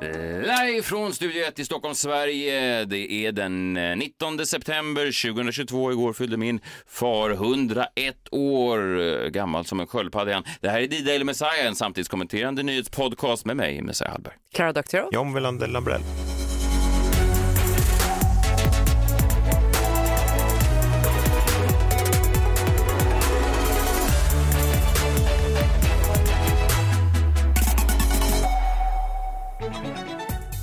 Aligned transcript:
Live 0.00 0.82
från 0.82 1.12
Studio 1.14 1.44
1 1.44 1.58
i 1.58 1.64
Stockholm, 1.64 1.94
Sverige. 1.94 2.84
Det 2.84 3.12
är 3.12 3.32
den 3.32 3.76
eh, 3.76 3.96
19 3.96 4.46
september 4.46 5.32
2022. 5.32 5.92
Igår 5.92 6.12
fyllde 6.12 6.36
min 6.36 6.60
far 6.86 7.30
101 7.30 7.88
år, 8.30 9.00
eh, 9.00 9.28
gammal 9.28 9.64
som 9.64 9.80
en 9.80 9.86
sköldpadda. 9.86 10.30
igen. 10.30 10.44
Det 10.60 10.68
här 10.68 10.80
är 10.80 10.86
D-Daily 10.86 11.24
Messiah, 11.24 11.66
en 11.66 11.74
samtidskommenterande 11.74 12.62
nyhetspodcast 12.62 13.44
med 13.46 13.56
mig, 13.56 13.82
Messiah 13.82 14.12
Hallberg. 14.12 14.34
Klara 14.54 14.72
Doktorow. 14.72 15.08
John 15.12 15.34
Wilander 15.34 15.66
Lambrell. 15.66 16.00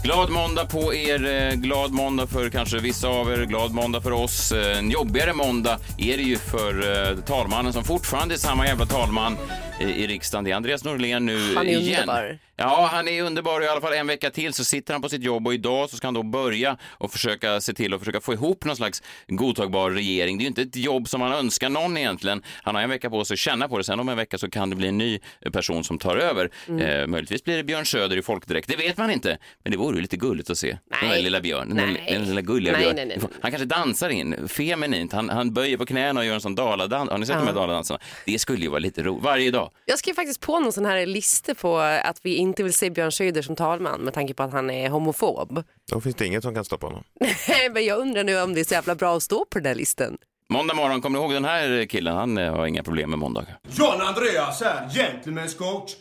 Glad 0.08 0.30
måndag 0.30 0.66
på 0.66 0.94
er, 0.94 1.26
eh, 1.26 1.54
glad 1.54 1.92
måndag 1.92 2.28
för 2.28 2.50
kanske 2.50 2.80
vissa 2.80 3.08
av 3.08 3.32
er, 3.32 3.46
glad 3.46 3.72
måndag 3.72 4.02
för 4.02 4.12
oss. 4.12 4.52
Eh, 4.52 4.78
en 4.78 4.92
jobbigare 4.92 5.34
måndag 5.34 5.80
är 5.98 6.18
det 6.18 6.24
ju 6.24 6.38
för 6.38 7.08
eh, 7.10 7.18
talmannen 7.18 7.74
som 7.74 7.84
fortfarande 7.84 8.36
är 8.36 8.38
samma 8.38 8.68
jävla 8.68 8.86
talman 8.86 9.38
i, 9.80 10.08
riksdagen. 10.08 10.44
Det 10.44 10.52
är 10.52 10.56
Andreas 10.56 10.84
Norlén 10.84 11.26
nu 11.26 11.56
Han 11.56 11.68
är 11.68 11.78
igen. 11.78 12.00
underbar. 12.00 12.40
Ja, 12.60 12.90
han 12.92 13.08
är 13.08 13.24
underbar 13.24 13.62
i 13.64 13.68
alla 13.68 13.82
fall 13.82 13.94
en 13.94 14.08
vecka 14.08 14.30
till 14.30 14.54
så 14.54 14.64
sitter 14.64 14.94
han 14.94 15.02
på 15.02 15.10
sitt 15.10 15.24
jobb 15.24 15.48
och 15.48 15.54
idag 15.54 15.90
så 15.90 15.98
ska 15.98 16.08
han 16.08 16.14
då 16.14 16.24
börja 16.24 16.78
och 16.84 17.12
försöka 17.12 17.62
se 17.62 17.74
till 17.74 17.94
att 17.94 18.00
försöka 18.00 18.22
få 18.22 18.34
ihop 18.34 18.66
någon 18.66 18.76
slags 18.76 19.04
godtagbar 19.28 19.92
regering. 19.92 20.38
Det 20.38 20.42
är 20.42 20.44
ju 20.44 20.48
inte 20.48 20.62
ett 20.62 20.76
jobb 20.76 21.10
som 21.10 21.22
han 21.22 21.32
önskar 21.34 21.70
någon 21.70 21.98
egentligen. 21.98 22.42
Han 22.64 22.76
har 22.76 22.82
en 22.82 22.90
vecka 22.90 23.10
på 23.10 23.26
sig 23.26 23.36
att 23.36 23.40
känna 23.40 23.68
på 23.68 23.78
det. 23.78 23.84
Sen 23.84 24.00
om 24.00 24.10
en 24.10 24.18
vecka 24.18 24.38
så 24.38 24.50
kan 24.50 24.70
det 24.70 24.76
bli 24.76 24.88
en 24.88 24.98
ny 24.98 25.20
person 25.54 25.84
som 25.84 25.98
tar 25.98 26.18
över. 26.18 26.50
Mm. 26.68 26.82
Eh, 27.02 27.08
möjligtvis 27.08 27.44
blir 27.44 27.58
det 27.58 27.64
Björn 27.64 27.86
Söder 27.86 28.18
i 28.18 28.22
folkdräkt. 28.22 28.68
Det 28.68 28.76
vet 28.76 28.98
man 28.98 29.12
inte. 29.12 29.38
Men 29.64 29.72
det 29.72 29.78
vore 29.78 29.96
ju 29.96 30.02
lite 30.02 30.18
gulligt 30.18 30.50
att 30.50 30.58
se. 30.58 30.68
Den 30.70 31.00
där 31.02 31.08
Nej. 31.08 31.24
lilla 31.24 31.42
björn. 31.42 31.70
Den, 31.76 31.78
Nej. 31.94 32.14
den 32.14 32.26
lilla 32.26 32.42
gulliga 32.42 32.74
Nej, 32.74 32.82
björn. 32.82 32.96
nej, 32.96 33.06
nej. 33.06 33.20
Han 33.42 33.52
kanske 33.52 33.66
dansar 33.66 34.10
in 34.10 34.48
feminint. 34.48 35.14
Han, 35.14 35.30
han 35.30 35.54
böjer 35.54 35.78
på 35.78 35.86
knäna 35.86 36.20
och 36.20 36.26
gör 36.26 36.34
en 36.36 36.42
sån 36.42 36.56
daladans. 36.56 37.10
Har 37.10 37.18
ni 37.18 37.26
sett 37.26 37.38
de 37.38 37.48
här 37.48 37.54
daladansarna? 37.54 38.00
Det 38.26 38.40
skulle 38.40 38.62
ju 38.64 38.70
vara 38.70 38.80
lite 38.80 39.04
roligt. 39.04 39.24
Varje 39.24 39.52
dag. 39.52 39.67
Jag 39.86 40.00
skrev 40.00 40.14
faktiskt 40.14 40.42
på 40.42 40.60
någon 40.60 40.74
sån 40.74 40.86
här 40.86 41.06
lista 41.06 41.56
på 41.56 41.78
att 41.78 42.20
vi 42.24 42.36
inte 42.36 42.64
vill 42.64 42.74
se 42.74 42.90
Björn 42.90 43.12
Söder 43.12 43.42
som 43.42 43.56
talman 43.56 44.02
med 44.02 44.14
tanke 44.14 44.34
på 44.34 44.44
att 44.44 44.52
han 44.52 44.70
är 44.70 44.90
homofob. 44.90 45.64
Då 45.92 46.02
finns 46.02 46.16
det 46.16 46.26
inget 46.26 46.44
som 46.44 46.56
kan 46.56 46.66
stoppa 46.66 46.88
honom. 46.88 47.04
Men 47.74 47.86
jag 47.86 48.00
undrar 48.00 48.24
nu 48.24 48.42
om 48.42 48.54
det 48.54 48.60
är 48.60 48.64
så 48.64 48.74
jävla 48.74 48.96
bra 48.96 49.18
att 49.18 49.24
stå 49.24 49.46
på 49.46 49.60
den 49.60 49.64
där 49.64 49.76
listan. 49.76 50.18
Måndag 50.50 50.74
morgon, 50.74 51.02
kommer 51.02 51.20
ni 51.20 51.24
ihåg 51.24 51.34
den 51.34 51.46
här 51.46 51.86
killen? 51.86 52.16
Han 52.16 52.38
eh, 52.38 52.56
har 52.56 52.68
inga 52.68 52.84
problem 52.84 53.10
med 53.10 53.20
måndagar. 53.20 53.60
John 53.72 54.02
Andreas 54.02 54.62
här, 54.62 54.88
gentlemen's 54.88 55.58
coach. 55.58 55.96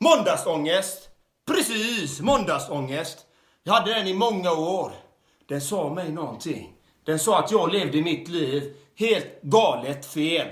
Måndagsångest. 0.00 1.08
Precis, 1.46 2.20
måndagsångest. 2.20 3.18
Jag 3.62 3.72
hade 3.72 3.94
den 3.94 4.06
i 4.06 4.14
många 4.14 4.52
år. 4.52 4.92
Den 5.48 5.60
sa 5.60 5.94
mig 5.94 6.12
någonting. 6.12 6.72
Den 7.06 7.18
sa 7.18 7.38
att 7.38 7.50
jag 7.50 7.72
levde 7.72 8.02
mitt 8.02 8.28
liv 8.28 8.74
helt 8.96 9.42
galet 9.42 10.06
fel. 10.06 10.48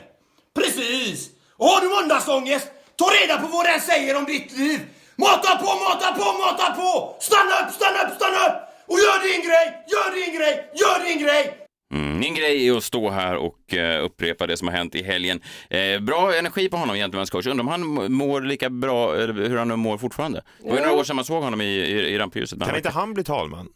Precis! 0.55 1.31
Och 1.61 1.67
har 1.67 1.81
du 1.81 1.89
måndagsångest, 1.89 2.67
ta 2.97 3.07
reda 3.19 3.35
på 3.43 3.47
vad 3.47 3.65
den 3.67 3.81
säger 3.81 4.17
om 4.17 4.25
ditt 4.25 4.59
liv. 4.59 4.81
Mata 5.17 5.57
på, 5.63 5.67
mata 5.87 6.09
på, 6.19 6.27
mata 6.45 6.67
på! 6.81 7.17
Stanna 7.21 7.55
upp, 7.61 7.71
stanna 7.79 7.99
upp, 8.05 8.15
stanna 8.17 8.41
upp! 8.47 8.57
Och 8.91 8.99
gör 9.05 9.19
din 9.29 9.41
grej, 9.47 9.67
gör 9.93 10.11
din 10.19 10.35
grej, 10.39 10.55
gör 10.75 10.99
din 11.09 11.19
grej! 11.25 11.57
Mm, 11.95 12.19
min 12.19 12.35
grej 12.35 12.69
är 12.69 12.77
att 12.77 12.85
stå 12.85 13.11
här 13.11 13.37
och 13.37 13.75
eh, 13.75 14.05
upprepa 14.05 14.47
det 14.47 14.57
som 14.57 14.69
har 14.69 14.75
hänt 14.75 14.95
i 14.95 15.03
helgen. 15.03 15.41
Eh, 15.71 16.01
bra 16.01 16.35
energi 16.35 16.69
på 16.69 16.77
honom, 16.77 16.97
Gentlemen's 16.97 17.31
coach. 17.31 17.47
Undrar 17.47 17.63
om 17.63 17.69
han 17.69 18.13
mår 18.13 18.41
lika 18.41 18.71
bra, 18.71 19.17
eller 19.17 19.49
hur 19.49 19.57
han 19.57 19.69
nu 19.69 19.77
mår 19.77 19.99
fortfarande. 19.99 20.43
Det 20.63 20.69
var 20.69 20.77
ju 20.77 20.83
några 20.83 20.97
år 20.97 21.05
sedan 21.05 21.17
man 21.17 21.25
såg 21.25 21.43
honom 21.43 21.61
i, 21.61 21.65
i, 21.65 21.93
i 21.93 22.19
rampljuset. 22.19 22.65
Kan 22.65 22.77
inte 22.77 22.91
han 22.91 23.15
bli 23.15 23.25
talman? 23.25 23.69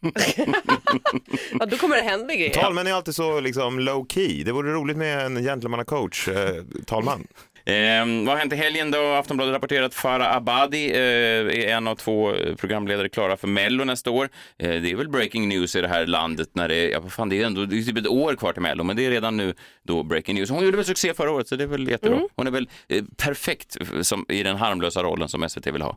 Ja, 1.60 1.66
då 1.66 1.76
kommer 1.76 1.96
det 1.96 2.02
hända 2.02 2.34
grejer. 2.34 2.50
Talmän 2.54 2.86
är 2.86 2.92
alltid 2.92 3.14
så 3.14 3.40
liksom 3.40 3.78
low 3.78 4.06
key. 4.08 4.44
Det 4.44 4.52
vore 4.52 4.72
roligt 4.72 4.96
med 4.96 5.26
en 5.26 5.42
gentlemannacoach, 5.42 6.28
eh, 6.28 6.54
talman. 6.86 7.26
Eh, 7.64 8.24
vad 8.26 8.28
har 8.28 8.36
hänt 8.36 8.52
i 8.52 8.56
helgen 8.56 8.90
då? 8.90 9.12
Aftonbladet 9.12 9.54
rapporterar 9.54 9.86
att 9.86 9.94
Farah 9.94 10.36
Abadi 10.36 10.90
eh, 10.90 10.98
är 10.98 11.68
en 11.68 11.88
av 11.88 11.96
två 11.96 12.34
eh, 12.34 12.54
programledare 12.54 13.08
klara 13.08 13.36
för 13.36 13.48
Mello 13.48 13.84
nästa 13.84 14.10
år. 14.10 14.28
Eh, 14.58 14.68
det 14.68 14.90
är 14.90 14.96
väl 14.96 15.08
breaking 15.08 15.48
news 15.48 15.76
i 15.76 15.80
det 15.80 15.88
här 15.88 16.06
landet 16.06 16.48
när 16.52 16.68
det 16.68 16.74
är, 16.76 16.90
ja, 16.90 17.02
fan, 17.08 17.28
det 17.28 17.42
är 17.42 17.46
ändå 17.46 17.64
det 17.64 17.78
är 17.78 17.82
typ 17.82 17.98
ett 17.98 18.06
år 18.06 18.34
kvar 18.34 18.52
till 18.52 18.62
Mello, 18.62 18.84
men 18.84 18.96
det 18.96 19.06
är 19.06 19.10
redan 19.10 19.36
nu 19.36 19.54
då 19.82 20.02
breaking 20.02 20.34
news. 20.34 20.50
Hon 20.50 20.64
gjorde 20.64 20.76
väl 20.76 20.86
succé 20.86 21.14
förra 21.14 21.30
året, 21.30 21.48
så 21.48 21.56
det 21.56 21.64
är 21.64 21.68
väl 21.68 21.88
jättebra. 21.88 22.16
Mm. 22.16 22.28
Hon 22.36 22.46
är 22.46 22.50
väl 22.50 22.68
eh, 22.88 23.04
perfekt 23.16 23.76
som, 24.02 24.26
i 24.28 24.42
den 24.42 24.56
harmlösa 24.56 25.02
rollen 25.02 25.28
som 25.28 25.48
SVT 25.48 25.66
vill 25.66 25.82
ha. 25.82 25.96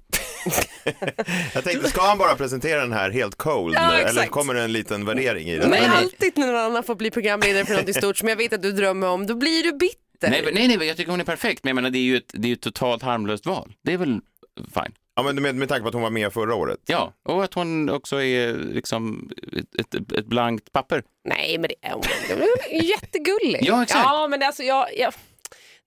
Jag 1.53 1.63
tänkte, 1.63 1.89
ska 1.89 2.01
han 2.01 2.17
bara 2.17 2.35
presentera 2.35 2.81
den 2.81 2.93
här 2.93 3.09
helt 3.09 3.35
cold? 3.35 3.75
Ja, 3.75 3.93
eller 3.93 4.25
kommer 4.25 4.53
det 4.53 4.61
en 4.61 4.73
liten 4.73 5.05
värdering 5.05 5.49
i 5.49 5.57
den? 5.57 5.69
Men 5.69 5.79
nej. 5.79 5.89
alltid 5.97 6.37
när 6.37 6.47
någon 6.47 6.55
annan 6.55 6.83
får 6.83 6.95
bli 6.95 7.11
programledare 7.11 7.65
för 7.65 7.73
något 7.73 7.95
stort 7.95 8.17
som 8.17 8.27
jag 8.27 8.35
vet 8.35 8.53
att 8.53 8.61
du 8.61 8.71
drömmer 8.71 9.07
om, 9.07 9.27
då 9.27 9.35
blir 9.35 9.63
du 9.63 9.71
bitter. 9.71 10.03
Nej, 10.21 10.41
men- 10.45 10.53
nej, 10.53 10.67
nej, 10.77 10.87
jag 10.87 10.97
tycker 10.97 11.11
hon 11.11 11.19
är 11.21 11.25
perfekt, 11.25 11.63
men 11.63 11.69
jag 11.69 11.75
menar, 11.75 11.89
det 11.89 11.97
är 11.97 12.01
ju 12.03 12.17
ett, 12.17 12.31
det 12.33 12.45
är 12.47 12.49
ju 12.49 12.53
ett 12.53 12.61
totalt 12.61 13.03
harmlöst 13.03 13.45
val. 13.45 13.73
Det 13.83 13.93
är 13.93 13.97
väl 13.97 14.19
fine. 14.73 14.93
Ja, 15.15 15.23
men 15.23 15.41
med, 15.41 15.55
med 15.55 15.69
tanke 15.69 15.81
på 15.81 15.87
att 15.87 15.93
hon 15.93 16.03
var 16.03 16.09
med 16.09 16.33
förra 16.33 16.55
året. 16.55 16.79
Ja, 16.85 17.13
och 17.23 17.43
att 17.43 17.53
hon 17.53 17.89
också 17.89 18.21
är 18.23 18.53
liksom 18.53 19.31
ett, 19.79 19.95
ett, 19.95 20.11
ett 20.11 20.25
blankt 20.25 20.71
papper. 20.71 21.03
Nej, 21.29 21.57
men 21.57 21.69
det 21.69 21.87
är, 21.87 21.95
det 22.67 22.75
är 22.77 22.83
jättegulligt. 22.83 23.65
Ja, 23.65 23.83
exakt. 23.83 24.03
Ja, 24.05 24.27
men 24.27 24.43
alltså 24.43 24.63
jag, 24.63 24.87
jag... 24.97 25.13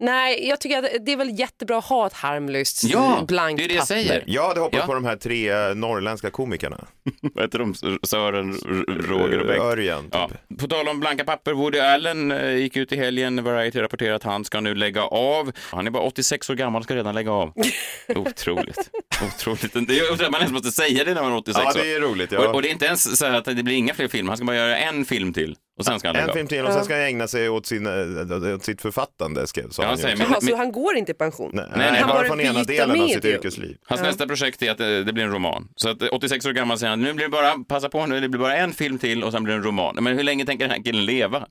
Nej, 0.01 0.49
jag 0.49 0.61
tycker 0.61 0.79
att 0.79 0.91
det 1.07 1.13
är 1.13 1.17
väl 1.17 1.39
jättebra 1.39 1.79
att 1.79 1.85
ha 1.85 2.07
ett 2.07 2.13
harmlöst 2.13 2.85
Ja, 2.85 3.25
blankt 3.29 3.59
det 3.59 3.65
är 3.65 3.69
det 3.69 3.75
jag 3.75 3.81
papper. 3.83 3.95
säger. 3.95 4.25
Jag 4.27 4.49
hade 4.49 4.61
hoppats 4.61 4.81
Ja. 4.81 4.87
på 4.87 4.95
de 4.95 5.05
här 5.05 5.17
tre 5.17 5.51
eh, 5.51 5.75
norrländska 5.75 6.31
komikerna. 6.31 6.85
Vad 7.35 7.45
heter 7.45 7.59
de? 7.59 7.75
Sören, 8.03 8.51
R- 8.55 8.85
Roger 9.09 9.41
och 9.41 9.47
Bengt? 9.47 9.61
Örjan, 9.63 10.03
typ. 10.03 10.13
Ja. 10.15 10.31
På 10.59 10.69
tal 10.69 10.89
om 10.89 11.01
blanka 11.01 11.25
papper, 11.25 11.53
Woody 11.53 11.79
Allen 11.79 12.33
eh, 12.33 12.55
gick 12.57 12.77
ut 12.77 12.93
i 12.93 12.97
helgen, 12.97 13.45
Variety 13.45 13.81
rapporterar 13.81 14.15
att 14.15 14.23
han 14.23 14.45
ska 14.45 14.61
nu 14.61 14.75
lägga 14.75 15.03
av. 15.05 15.53
Han 15.71 15.87
är 15.87 15.91
bara 15.91 16.03
86 16.03 16.51
år 16.51 16.55
gammal 16.55 16.81
och 16.81 16.85
ska 16.85 16.97
redan 16.97 17.15
lägga 17.15 17.33
av. 17.33 17.53
Otroligt. 18.17 18.91
Otroligt. 19.27 19.89
Det 19.89 19.99
är, 19.99 20.13
att 20.13 20.31
man 20.31 20.41
ens 20.41 20.53
måste 20.53 20.73
säga 20.73 21.05
det 21.05 21.15
när 21.15 21.23
man 21.23 21.33
är 21.33 21.37
86 21.37 21.65
Ja, 21.65 21.81
år. 21.81 21.85
det 21.85 21.95
är 21.95 22.01
roligt. 22.01 22.33
Ja. 22.33 22.49
Och, 22.49 22.55
och 22.55 22.63
det 22.63 22.69
är 22.69 22.73
inte 22.73 22.87
ens 22.87 23.19
så 23.19 23.27
här 23.27 23.35
att 23.39 23.45
det 23.45 23.55
blir 23.63 23.75
inga 23.77 23.95
fler 23.95 24.09
filmer, 24.09 24.31
han 24.31 24.37
ska 24.37 24.47
bara 24.47 24.57
göra 24.57 24.77
en 24.79 25.05
film 25.05 25.33
till 25.33 25.57
och 25.79 25.85
sen 25.85 25.99
ska 25.99 26.09
han 26.09 26.13
lägga 26.15 26.25
En 26.25 26.31
av. 26.31 26.35
film 26.35 26.47
till 26.49 26.65
och 26.67 26.73
sen 26.73 26.85
ska 26.85 26.97
jag 26.99 27.09
ägna 27.09 27.29
sig 27.29 27.49
åt, 27.49 27.67
sin, 27.67 27.87
eh, 27.87 28.55
åt 28.55 28.65
sitt 28.65 28.83
författande, 28.83 29.47
skrev 29.47 29.71
sa 29.71 29.83
Ja, 29.83 29.89
han 29.89 29.97
ju. 29.97 30.03
säger, 30.03 30.17
Jaha, 30.17 30.29
men, 30.31 30.41
så 30.41 30.47
men, 30.47 30.59
han 30.59 30.73
går 30.73 30.97
inte 30.97 31.13
i 31.13 31.15
pension? 31.15 31.51
Nej, 31.55 31.65
nej, 31.77 31.91
nej, 31.93 32.01
han 32.01 32.09
bara 32.09 32.19
bara 32.19 32.27
från 32.29 32.41
ena 32.41 32.53
byta 32.61 32.73
delen 32.73 33.01
av 33.01 33.07
sitt 33.07 33.17
medium. 33.17 33.35
yrkesliv. 33.37 33.77
Hans 33.87 34.01
nästa 34.01 34.27
projekt 34.27 34.63
är 34.63 34.71
att 34.71 34.81
eh, 34.81 34.87
det 34.89 35.13
blir 35.13 35.25
en 35.25 35.33
roman. 35.33 35.69
Så 35.77 35.89
att 35.89 36.03
eh, 36.03 36.09
86 36.13 36.47
år 36.47 36.53
gammal 36.53 36.79
säger 36.79 36.91
han, 36.91 37.01
nu 37.03 37.13
blir 37.13 37.27
det 37.27 37.31
bara, 37.31 37.55
passa 37.69 37.89
på 37.89 38.07
nu, 38.07 38.21
det 38.21 38.29
blir 38.29 38.41
bara 38.41 38.57
en 38.57 38.73
film 38.73 38.99
till 38.99 39.25
och 39.25 39.33
sen 39.33 39.45
blir 39.45 39.55
det 39.55 39.59
en 39.59 39.65
roman. 39.65 39.95
Men 40.01 40.17
hur 40.17 40.25
länge 40.25 40.47
tänker 40.47 40.65
den 40.69 40.77
här 40.77 40.83
killen 40.85 41.05
leva? 41.05 41.47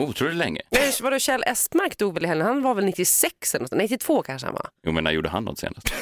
Otroligt 0.00 0.36
länge. 0.36 0.60
Men 0.70 0.80
vadå, 1.02 1.18
Kjell 1.18 1.42
Estmark 1.46 1.98
dog 1.98 2.14
väl 2.14 2.24
i 2.24 2.28
helgen? 2.28 2.46
Han 2.46 2.62
var 2.62 2.74
väl 2.74 2.84
96 2.84 3.54
eller 3.54 3.62
något, 3.64 3.72
92 3.72 4.22
kanske 4.22 4.46
han 4.46 4.54
var? 4.54 4.66
Jo, 4.86 4.92
men 4.92 5.04
när 5.04 5.10
gjorde 5.10 5.28
han 5.28 5.44
något 5.44 5.58
senast? 5.58 5.86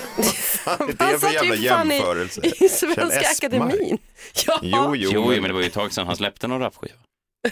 Är 0.67 0.87
det 0.87 0.95
Han 0.99 1.09
för 1.11 1.19
satt 1.19 1.33
ju 1.33 1.37
jävla 1.57 1.69
fan 1.77 1.93
i- 1.93 1.95
jämförelse? 1.95 2.41
I 2.45 2.51
Kjell 2.51 2.69
Svenska 2.71 3.05
Esmark. 3.21 3.27
Akademin. 3.45 3.99
Ja. 4.47 4.59
Jo, 4.63 4.97
jo, 4.97 5.11
Jo, 5.15 5.25
men- 5.29 5.35
men 5.41 5.43
det 5.49 5.53
var 5.53 5.61
ju 5.61 5.67
ett 5.67 5.73
tag 5.73 5.93
sedan 5.93 6.07
han 6.07 6.17
släppte 6.17 6.47
någon 6.49 6.61
rapskiva. 6.61 6.95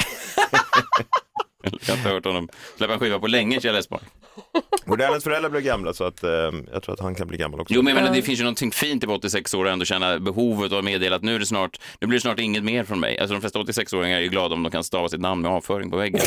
Jag 1.62 1.70
har 1.70 1.96
inte 1.96 2.08
hört 2.08 2.24
honom 2.24 2.48
släppa 2.76 2.92
en 2.92 3.00
skiva 3.00 3.18
på 3.18 3.26
länge, 3.26 3.60
Kjell. 3.60 3.82
Woody 4.86 5.04
Allens 5.04 5.24
föräldrar 5.24 5.50
blev 5.50 5.62
gamla 5.62 5.92
så 5.94 6.04
att 6.04 6.24
eh, 6.24 6.30
jag 6.72 6.82
tror 6.82 6.92
att 6.92 7.00
han 7.00 7.14
kan 7.14 7.26
bli 7.28 7.38
gammal 7.38 7.60
också. 7.60 7.74
Jo, 7.74 7.82
men 7.82 7.94
jag 7.94 8.02
menar, 8.02 8.16
det 8.16 8.22
finns 8.22 8.40
ju 8.40 8.42
någonting 8.44 8.70
fint 8.70 9.02
i 9.02 9.04
att 9.04 9.08
vara 9.08 9.18
86 9.18 9.54
år 9.54 9.64
och 9.64 9.70
ändå 9.70 9.84
känna 9.84 10.18
behovet 10.18 10.72
av 10.72 10.78
att 10.78 10.84
meddela 10.84 11.16
att 11.16 11.22
nu 11.22 11.34
är 11.34 11.38
det 11.38 11.46
snart, 11.46 11.80
nu 12.00 12.06
blir 12.06 12.16
det 12.18 12.22
snart 12.22 12.40
inget 12.40 12.64
mer 12.64 12.84
från 12.84 13.00
mig. 13.00 13.18
Alltså 13.18 13.34
de 13.34 13.40
flesta 13.40 13.58
86-åringar 13.58 14.16
är 14.16 14.20
ju 14.20 14.28
glada 14.28 14.54
om 14.54 14.62
de 14.62 14.72
kan 14.72 14.84
stava 14.84 15.08
sitt 15.08 15.20
namn 15.20 15.42
med 15.42 15.50
avföring 15.50 15.90
på 15.90 15.96
väggen. 15.96 16.20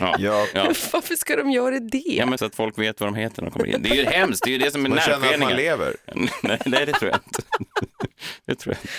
ja. 0.00 0.16
Ja. 0.18 0.46
Ja. 0.54 0.64
Varför 0.92 1.14
ska 1.14 1.36
de 1.36 1.50
göra 1.50 1.80
det? 1.80 1.98
Ja, 2.06 2.26
men 2.26 2.38
så 2.38 2.44
att 2.44 2.54
folk 2.54 2.78
vet 2.78 3.00
vad 3.00 3.08
de 3.08 3.14
heter 3.14 3.42
när 3.42 3.50
de 3.50 3.52
kommer 3.52 3.74
in. 3.74 3.82
Det 3.82 3.90
är 3.90 3.94
ju 3.94 4.04
hemskt, 4.04 4.44
det 4.44 4.50
är 4.50 4.52
ju 4.52 4.58
det 4.58 4.70
som 4.70 4.84
är 4.84 4.90
Man 4.90 5.00
känner 5.00 5.34
att 5.34 5.40
man 5.40 5.52
lever. 5.52 5.96
nej, 6.42 6.58
nej, 6.66 6.86
det 6.86 6.92
tror 6.92 7.10
jag 7.10 7.20
inte. 7.26 7.42
det 8.46 8.54
tror 8.54 8.74
jag. 8.74 8.90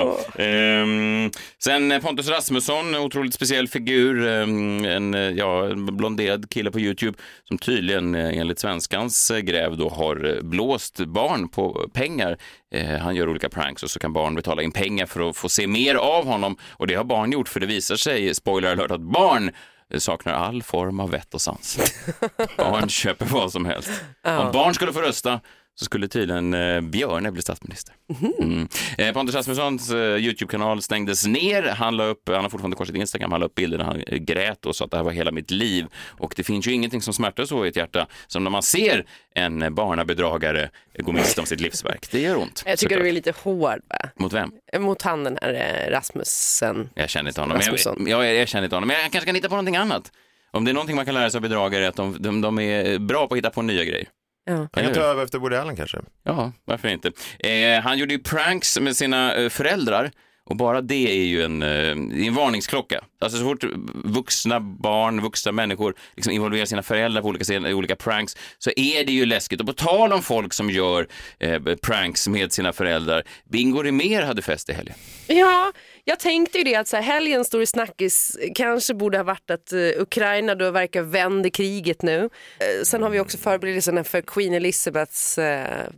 Ja. 0.00 0.42
Ehm, 0.42 1.30
sen 1.64 2.00
Pontus 2.00 2.28
Rasmusson, 2.28 2.94
otroligt 2.94 3.34
speciell 3.34 3.68
figur. 3.68 4.26
ehm, 4.26 4.84
en, 4.84 5.36
ja, 5.36 5.66
en 5.70 5.96
blonderad 5.96 6.50
kille 6.50 6.70
på 6.70 6.80
Youtube 6.80 7.18
som 7.48 7.58
tydligen 7.58 8.14
eh, 8.14 8.38
enligt 8.38 8.58
svenskans 8.58 9.30
eh, 9.30 9.38
gräv 9.38 9.76
då 9.76 9.88
har 9.88 10.36
eh, 10.36 10.42
blåst 10.42 11.00
barn 11.00 11.48
på 11.48 11.90
pengar. 11.94 12.38
Eh, 12.74 12.98
han 12.98 13.16
gör 13.16 13.28
olika 13.28 13.48
pranks 13.48 13.82
och 13.82 13.90
så 13.90 13.98
kan 13.98 14.12
barn 14.12 14.34
betala 14.34 14.62
in 14.62 14.72
pengar 14.72 15.06
för 15.06 15.30
att 15.30 15.36
få 15.36 15.48
se 15.48 15.66
mer 15.66 15.94
av 15.94 16.26
honom. 16.26 16.56
Och 16.70 16.86
det 16.86 16.94
har 16.94 17.04
barn 17.04 17.32
gjort 17.32 17.48
för 17.48 17.60
det 17.60 17.66
visar 17.66 17.96
sig, 17.96 18.34
spoiler 18.34 18.72
alert, 18.72 18.90
att 18.90 19.00
barn 19.00 19.50
saknar 19.98 20.32
all 20.32 20.62
form 20.62 21.00
av 21.00 21.10
vett 21.10 21.34
och 21.34 21.40
sans. 21.40 21.78
Barn 22.56 22.88
köper 22.88 23.26
vad 23.26 23.52
som 23.52 23.66
helst. 23.66 23.90
Om 24.24 24.52
barn 24.52 24.74
skulle 24.74 24.92
få 24.92 25.00
rösta 25.00 25.40
så 25.74 25.84
skulle 25.84 26.08
tydligen 26.08 26.54
eh, 26.54 26.80
Björne 26.80 27.32
bli 27.32 27.42
statsminister. 27.42 27.94
Mm. 28.40 28.68
Eh, 28.98 29.12
Pontus 29.12 29.34
Rasmussons 29.34 29.90
eh, 29.90 29.96
YouTube-kanal 29.96 30.82
stängdes 30.82 31.26
ner. 31.26 31.62
Han, 31.62 31.96
la 31.96 32.04
upp, 32.04 32.28
han 32.28 32.42
har 32.42 32.48
fortfarande 32.48 32.76
kvar 32.76 32.86
sitt 32.86 32.96
Instagram. 32.96 33.32
Han 33.32 33.40
la 33.40 33.46
upp 33.46 33.54
bilder 33.54 33.78
där 33.78 33.84
han 33.84 34.02
eh, 34.06 34.18
grät 34.18 34.66
och 34.66 34.76
sa 34.76 34.84
att 34.84 34.90
det 34.90 34.96
här 34.96 35.04
var 35.04 35.12
hela 35.12 35.30
mitt 35.30 35.50
liv. 35.50 35.86
Och 35.94 36.34
det 36.36 36.44
finns 36.44 36.68
ju 36.68 36.72
ingenting 36.72 37.02
som 37.02 37.14
smärtar 37.14 37.44
så 37.44 37.64
i 37.64 37.68
ett 37.68 37.76
hjärta 37.76 38.06
som 38.26 38.44
när 38.44 38.50
man 38.50 38.62
ser 38.62 39.06
en 39.34 39.62
eh, 39.62 39.70
barnabedragare 39.70 40.70
gå 40.98 41.12
miste 41.12 41.40
om 41.40 41.46
sitt 41.46 41.60
livsverk. 41.60 42.08
Det 42.10 42.20
gör 42.20 42.36
ont. 42.36 42.62
Jag 42.66 42.78
tycker 42.78 42.94
såklart. 42.94 43.04
du 43.04 43.08
är 43.08 43.12
lite 43.12 43.32
hård 43.42 43.80
va? 43.88 44.08
Mot 44.16 44.32
vem? 44.32 44.52
mot 44.78 45.02
han 45.02 45.24
den 45.24 45.38
här 45.42 45.84
eh, 45.86 45.90
Rasmussen. 45.90 46.90
Jag 46.94 47.10
känner 47.10 47.30
inte 47.30 47.40
honom. 47.40 47.58
Men 47.58 47.66
Rasmusson. 47.66 48.06
jag, 48.06 48.26
jag, 48.26 48.34
jag 48.34 48.48
känner 48.48 48.64
inte 48.64 48.76
honom. 48.76 48.88
Men 48.88 48.96
jag 49.00 49.12
kanske 49.12 49.26
kan 49.26 49.34
hitta 49.34 49.48
på 49.48 49.54
någonting 49.54 49.76
annat. 49.76 50.12
Om 50.50 50.64
det 50.64 50.70
är 50.70 50.72
någonting 50.72 50.96
man 50.96 51.04
kan 51.04 51.14
lära 51.14 51.30
sig 51.30 51.38
av 51.38 51.42
bedragare 51.42 51.84
är 51.84 51.88
att 51.88 51.96
de, 51.96 52.16
de, 52.20 52.40
de 52.40 52.58
är 52.58 52.98
bra 52.98 53.26
på 53.26 53.34
att 53.34 53.38
hitta 53.38 53.50
på 53.50 53.62
nya 53.62 53.84
grejer. 53.84 54.08
Ja. 54.44 54.68
Han 54.72 54.84
kan 54.84 54.92
ta 54.94 55.00
över 55.00 55.24
efter 55.24 55.38
Woody 55.38 55.56
Allen 55.56 55.76
kanske. 55.76 55.98
Ja, 56.24 56.52
varför 56.64 56.88
inte? 56.88 57.12
Eh, 57.38 57.80
han 57.82 57.98
gjorde 57.98 58.14
ju 58.14 58.18
pranks 58.18 58.80
med 58.80 58.96
sina 58.96 59.34
eh, 59.34 59.48
föräldrar 59.48 60.10
och 60.44 60.56
bara 60.56 60.80
det 60.80 61.10
är 61.10 61.24
ju 61.24 61.42
en, 61.42 61.62
eh, 61.62 62.26
en 62.26 62.34
varningsklocka. 62.34 63.04
Alltså 63.20 63.38
så 63.38 63.44
fort 63.44 63.64
vuxna 64.04 64.60
barn, 64.60 65.20
vuxna 65.20 65.52
människor 65.52 65.94
liksom 66.16 66.32
involverar 66.32 66.64
sina 66.64 66.82
föräldrar 66.82 67.22
på 67.22 67.28
olika, 67.28 67.54
i 67.54 67.74
olika 67.74 67.96
pranks 67.96 68.36
så 68.58 68.70
är 68.76 69.04
det 69.04 69.12
ju 69.12 69.26
läskigt. 69.26 69.60
Och 69.60 69.66
på 69.66 69.72
tal 69.72 70.12
om 70.12 70.22
folk 70.22 70.52
som 70.52 70.70
gör 70.70 71.08
eh, 71.38 71.60
pranks 71.82 72.28
med 72.28 72.52
sina 72.52 72.72
föräldrar, 72.72 73.22
Bingo 73.44 73.82
Rimér 73.82 74.22
hade 74.22 74.42
fest 74.42 74.68
i 74.68 74.72
helgen. 74.72 74.96
Ja, 75.26 75.72
jag 76.04 76.18
tänkte 76.18 76.58
ju 76.58 76.64
det 76.64 76.74
att 76.74 76.88
så 76.88 76.96
här, 76.96 77.02
helgens 77.02 77.46
stor 77.46 77.64
snackis 77.64 78.36
kanske 78.54 78.94
borde 78.94 79.18
ha 79.18 79.24
varit 79.24 79.50
att 79.50 79.72
uh, 79.72 80.02
Ukraina 80.02 80.54
då 80.54 80.70
verkar 80.70 81.02
vända 81.02 81.50
kriget 81.50 82.02
nu. 82.02 82.30
Eh, 82.58 82.82
sen 82.84 83.02
har 83.02 83.10
vi 83.10 83.20
också 83.20 83.38
förberedelserna 83.38 84.04
för 84.04 84.20
Queen 84.20 84.54
Elizabeths 84.54 85.38
uh, 85.38 85.44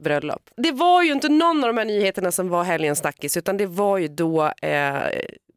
bröllop. 0.02 0.50
Det 0.56 0.72
var 0.72 1.02
ju 1.02 1.12
inte 1.12 1.28
någon 1.28 1.64
av 1.64 1.68
de 1.68 1.78
här 1.78 1.84
nyheterna 1.84 2.32
som 2.32 2.48
var 2.48 2.64
helgens 2.64 2.98
snackis 2.98 3.36
utan 3.36 3.56
det 3.56 3.66
var 3.66 3.98
ju 3.98 4.08
då 4.08 4.44
uh, 4.44 5.08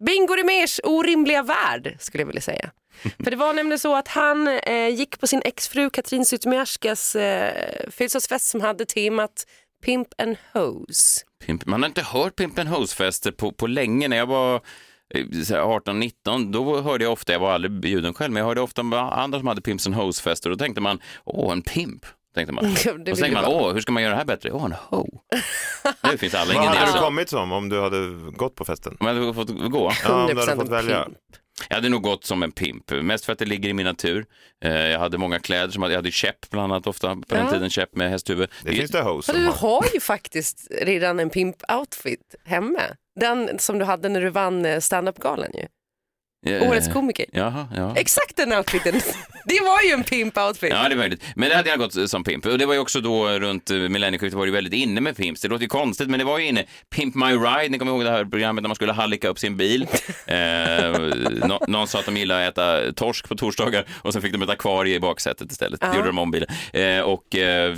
Bingo 0.05 0.35
Rimérs 0.35 0.79
orimliga 0.83 1.43
värld 1.43 1.95
skulle 1.99 2.21
jag 2.21 2.27
vilja 2.27 2.41
säga. 2.41 2.71
För 3.23 3.31
det 3.31 3.37
var 3.37 3.53
nämligen 3.53 3.79
så 3.79 3.95
att 3.95 4.07
han 4.07 4.47
eh, 4.47 4.87
gick 4.87 5.19
på 5.19 5.27
sin 5.27 5.41
exfru 5.45 5.89
Katrin 5.89 6.25
Zytomierskas 6.25 7.15
eh, 7.15 7.89
födelsedagsfest 7.91 8.47
som 8.47 8.61
hade 8.61 8.85
temat 8.85 9.45
Pimp 9.85 10.07
and 10.17 10.37
Hose. 10.53 11.26
Pimp, 11.45 11.65
man 11.65 11.81
har 11.81 11.87
inte 11.87 12.01
hört 12.01 12.35
Pimp 12.35 12.59
and 12.59 12.69
Hose-fester 12.69 13.31
på, 13.31 13.51
på 13.51 13.67
länge. 13.67 14.07
När 14.07 14.17
jag 14.17 14.25
var 14.27 14.55
eh, 15.13 15.25
så 15.45 15.53
här 15.55 15.61
18-19, 15.61 16.51
då 16.51 16.81
hörde 16.81 17.03
jag 17.03 17.13
ofta, 17.13 17.33
jag 17.33 17.39
var 17.39 17.51
aldrig 17.51 17.71
bjuden 17.71 18.13
själv, 18.13 18.33
men 18.33 18.39
jag 18.41 18.47
hörde 18.47 18.61
ofta 18.61 18.81
andra 18.81 19.39
som 19.39 19.47
hade 19.47 19.61
Pimps 19.61 19.87
and 19.87 19.95
Hose-fester 19.95 20.49
och 20.49 20.57
då 20.57 20.63
tänkte 20.63 20.81
man, 20.81 20.99
åh, 21.25 21.51
en 21.51 21.61
pimp. 21.61 22.05
Tänkte 22.35 22.53
man. 22.53 22.63
Det 23.05 23.11
och 23.11 23.17
så 23.17 23.23
tänkte 23.23 23.41
man, 23.41 23.51
åh, 23.51 23.73
hur 23.73 23.81
ska 23.81 23.91
man 23.91 24.03
göra 24.03 24.11
det 24.13 24.17
här 24.17 24.25
bättre? 24.25 24.51
Åh, 24.51 24.65
en 24.65 24.73
ho. 24.89 25.07
Nu 26.11 26.17
finns 26.17 26.35
alla 26.35 26.53
Vad 26.53 26.65
hade 26.65 26.85
du 26.85 26.91
så. 26.91 26.97
kommit 26.97 27.29
som 27.29 27.51
om 27.51 27.69
du 27.69 27.81
hade 27.81 28.07
gått 28.31 28.55
på 28.55 28.65
festen? 28.65 28.97
Om 28.99 29.07
jag 29.07 29.13
hade 29.15 29.33
fått 29.33 29.71
gå. 29.71 29.91
Ja, 30.03 30.21
om 30.21 30.27
du 30.27 30.33
100% 30.33 30.39
hade 30.39 30.55
fått 30.55 30.69
välja. 30.69 31.03
pimp. 31.03 31.17
Jag 31.69 31.75
hade 31.75 31.89
nog 31.89 32.01
gått 32.01 32.25
som 32.25 32.43
en 32.43 32.51
pimp, 32.51 32.91
mest 32.91 33.25
för 33.25 33.33
att 33.33 33.39
det 33.39 33.45
ligger 33.45 33.69
i 33.69 33.73
min 33.73 33.85
natur. 33.85 34.25
Eh, 34.63 34.71
Jag 34.71 34.99
hade 34.99 35.17
många 35.17 35.39
kläder, 35.39 35.69
som, 35.71 35.83
jag 35.83 35.91
hade 35.95 36.11
käpp 36.11 36.49
bland 36.49 36.73
annat 36.73 36.87
ofta 36.87 37.15
på 37.15 37.35
den 37.35 37.45
Ja. 37.45 37.51
tiden, 37.51 37.69
käpp 37.69 37.95
med 37.95 38.09
hästhuvud. 38.09 38.49
Det 38.63 38.71
finns 38.71 38.91
det 38.91 39.01
host 39.01 39.27
Men 39.27 39.35
som 39.35 39.43
du 39.45 39.49
har. 39.51 39.57
har 39.57 39.85
ju 39.93 39.99
faktiskt 39.99 40.67
redan 40.81 41.19
en 41.19 41.29
pimp-outfit 41.29 42.35
hemma. 42.45 42.81
Den 43.19 43.59
som 43.59 43.79
du 43.79 43.85
hade 43.85 44.09
när 44.09 44.21
du 44.21 44.29
vann 44.29 44.65
eh, 44.65 44.79
stand-up-galan 44.79 45.49
ju. 45.53 45.65
Eh, 46.45 46.69
Årets 46.69 46.87
komiker. 46.93 47.25
Jaha, 47.31 47.67
ja. 47.75 47.95
Exakt 47.95 48.35
den 48.37 48.53
outfiten. 48.53 49.01
Det 49.49 49.59
var 49.61 49.81
ju 49.81 49.89
en 49.91 50.03
pimp-outfit. 50.03 50.69
Ja, 50.69 50.89
det 50.89 50.93
är 50.95 50.97
möjligt. 50.97 51.23
Men 51.35 51.49
det 51.49 51.55
hade 51.55 51.69
jag 51.69 51.79
gått 51.79 52.09
som 52.09 52.23
pimp. 52.23 52.45
Och 52.45 52.57
det 52.57 52.65
var 52.65 52.73
ju 52.73 52.79
också 52.79 53.01
då 53.01 53.27
runt 53.29 53.69
eh, 53.71 53.77
millennieskiftet 53.77 54.33
var 54.37 54.45
det 54.45 54.49
ju 54.49 54.53
väldigt 54.53 54.73
inne 54.73 55.01
med 55.01 55.17
pimps. 55.17 55.41
Det 55.41 55.47
låter 55.47 55.61
ju 55.63 55.67
konstigt, 55.69 56.09
men 56.09 56.19
det 56.19 56.25
var 56.25 56.39
ju 56.39 56.45
inne. 56.45 56.65
Pimp 56.95 57.15
My 57.15 57.25
Ride, 57.25 57.69
ni 57.69 57.77
kommer 57.79 57.91
ihåg 57.91 58.03
det 58.03 58.09
här 58.11 58.25
programmet 58.25 58.61
när 58.61 58.67
man 58.69 58.75
skulle 58.75 58.93
hallika 58.93 59.27
upp 59.29 59.39
sin 59.39 59.57
bil. 59.57 59.87
Eh, 60.27 60.99
nå- 61.47 61.63
någon 61.67 61.87
sa 61.87 61.99
att 61.99 62.05
de 62.05 62.17
gillade 62.17 62.47
att 62.47 62.57
äta 62.57 62.93
torsk 62.93 63.29
på 63.29 63.35
torsdagar 63.35 63.85
och 64.01 64.13
sen 64.13 64.21
fick 64.21 64.31
de 64.31 64.41
ett 64.41 64.49
akvarie 64.49 64.95
i 64.95 64.99
baksätet 64.99 65.51
istället. 65.51 65.81
Det 65.81 65.95
gjorde 65.95 66.07
de 66.07 66.17
om 66.17 66.31
bilen. 66.31 66.49
Eh, 66.73 66.99
och 66.99 67.35
eh, 67.35 67.75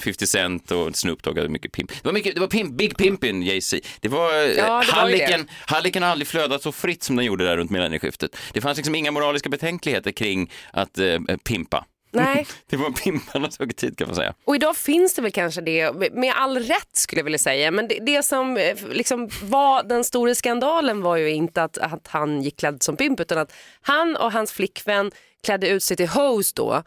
50 0.00 0.26
Cent 0.26 0.70
och 0.70 0.96
Snoop 0.96 1.22
Dogg 1.22 1.36
hade 1.38 1.48
mycket 1.48 1.72
pimp. 1.72 1.88
Det 1.90 2.04
var, 2.04 2.12
mycket, 2.12 2.34
det 2.34 2.40
var 2.40 2.48
pimp, 2.48 2.72
Big 2.78 2.96
Pimpin, 2.96 3.42
Jay-Z. 3.42 3.78
Det 4.00 4.08
var, 4.08 4.32
eh, 4.34 4.38
Ja, 4.38 4.46
det 4.56 4.62
var 4.62 4.82
halliken, 4.84 5.48
halliken 5.66 6.02
har 6.02 6.10
aldrig 6.10 6.28
flödat 6.28 6.62
så 6.62 6.72
fritt 6.72 7.02
som 7.02 7.16
den 7.16 7.24
gjorde 7.24 7.44
där 7.44 7.56
runt 7.56 7.70
millennieskiftet. 7.80 8.36
Det 8.52 8.60
fanns 8.60 8.76
liksom 8.76 8.94
inga 8.94 9.10
moraliska 9.10 9.48
betänkligheter 9.48 10.10
kring 10.10 10.50
att 10.72 10.98
eh, 10.98 11.18
pimpa. 11.44 11.84
Nej. 12.12 12.46
Det 12.66 12.76
var 12.76 12.90
pimparnas 12.90 13.58
högtid 13.58 13.98
kan 13.98 14.08
man 14.08 14.14
säga. 14.14 14.34
Och 14.44 14.54
idag 14.54 14.76
finns 14.76 15.14
det 15.14 15.22
väl 15.22 15.32
kanske 15.32 15.60
det, 15.60 16.12
med 16.12 16.34
all 16.36 16.58
rätt 16.58 16.96
skulle 16.96 17.20
jag 17.20 17.24
vilja 17.24 17.38
säga. 17.38 17.70
Men 17.70 17.88
det, 17.88 17.98
det 18.02 18.22
som 18.22 18.56
eh, 18.56 18.76
liksom 18.90 19.28
var 19.42 19.82
den 19.82 20.04
stora 20.04 20.34
skandalen 20.34 21.02
var 21.02 21.16
ju 21.16 21.30
inte 21.30 21.62
att, 21.62 21.78
att 21.78 22.06
han 22.06 22.42
gick 22.42 22.58
klädd 22.58 22.82
som 22.82 22.96
pimp 22.96 23.20
utan 23.20 23.38
att 23.38 23.52
han 23.80 24.16
och 24.16 24.32
hans 24.32 24.52
flickvän 24.52 25.10
klädde 25.42 25.68
ut 25.68 25.82
sig 25.82 25.96
till 25.96 26.08
host 26.08 26.56
då. 26.56 26.82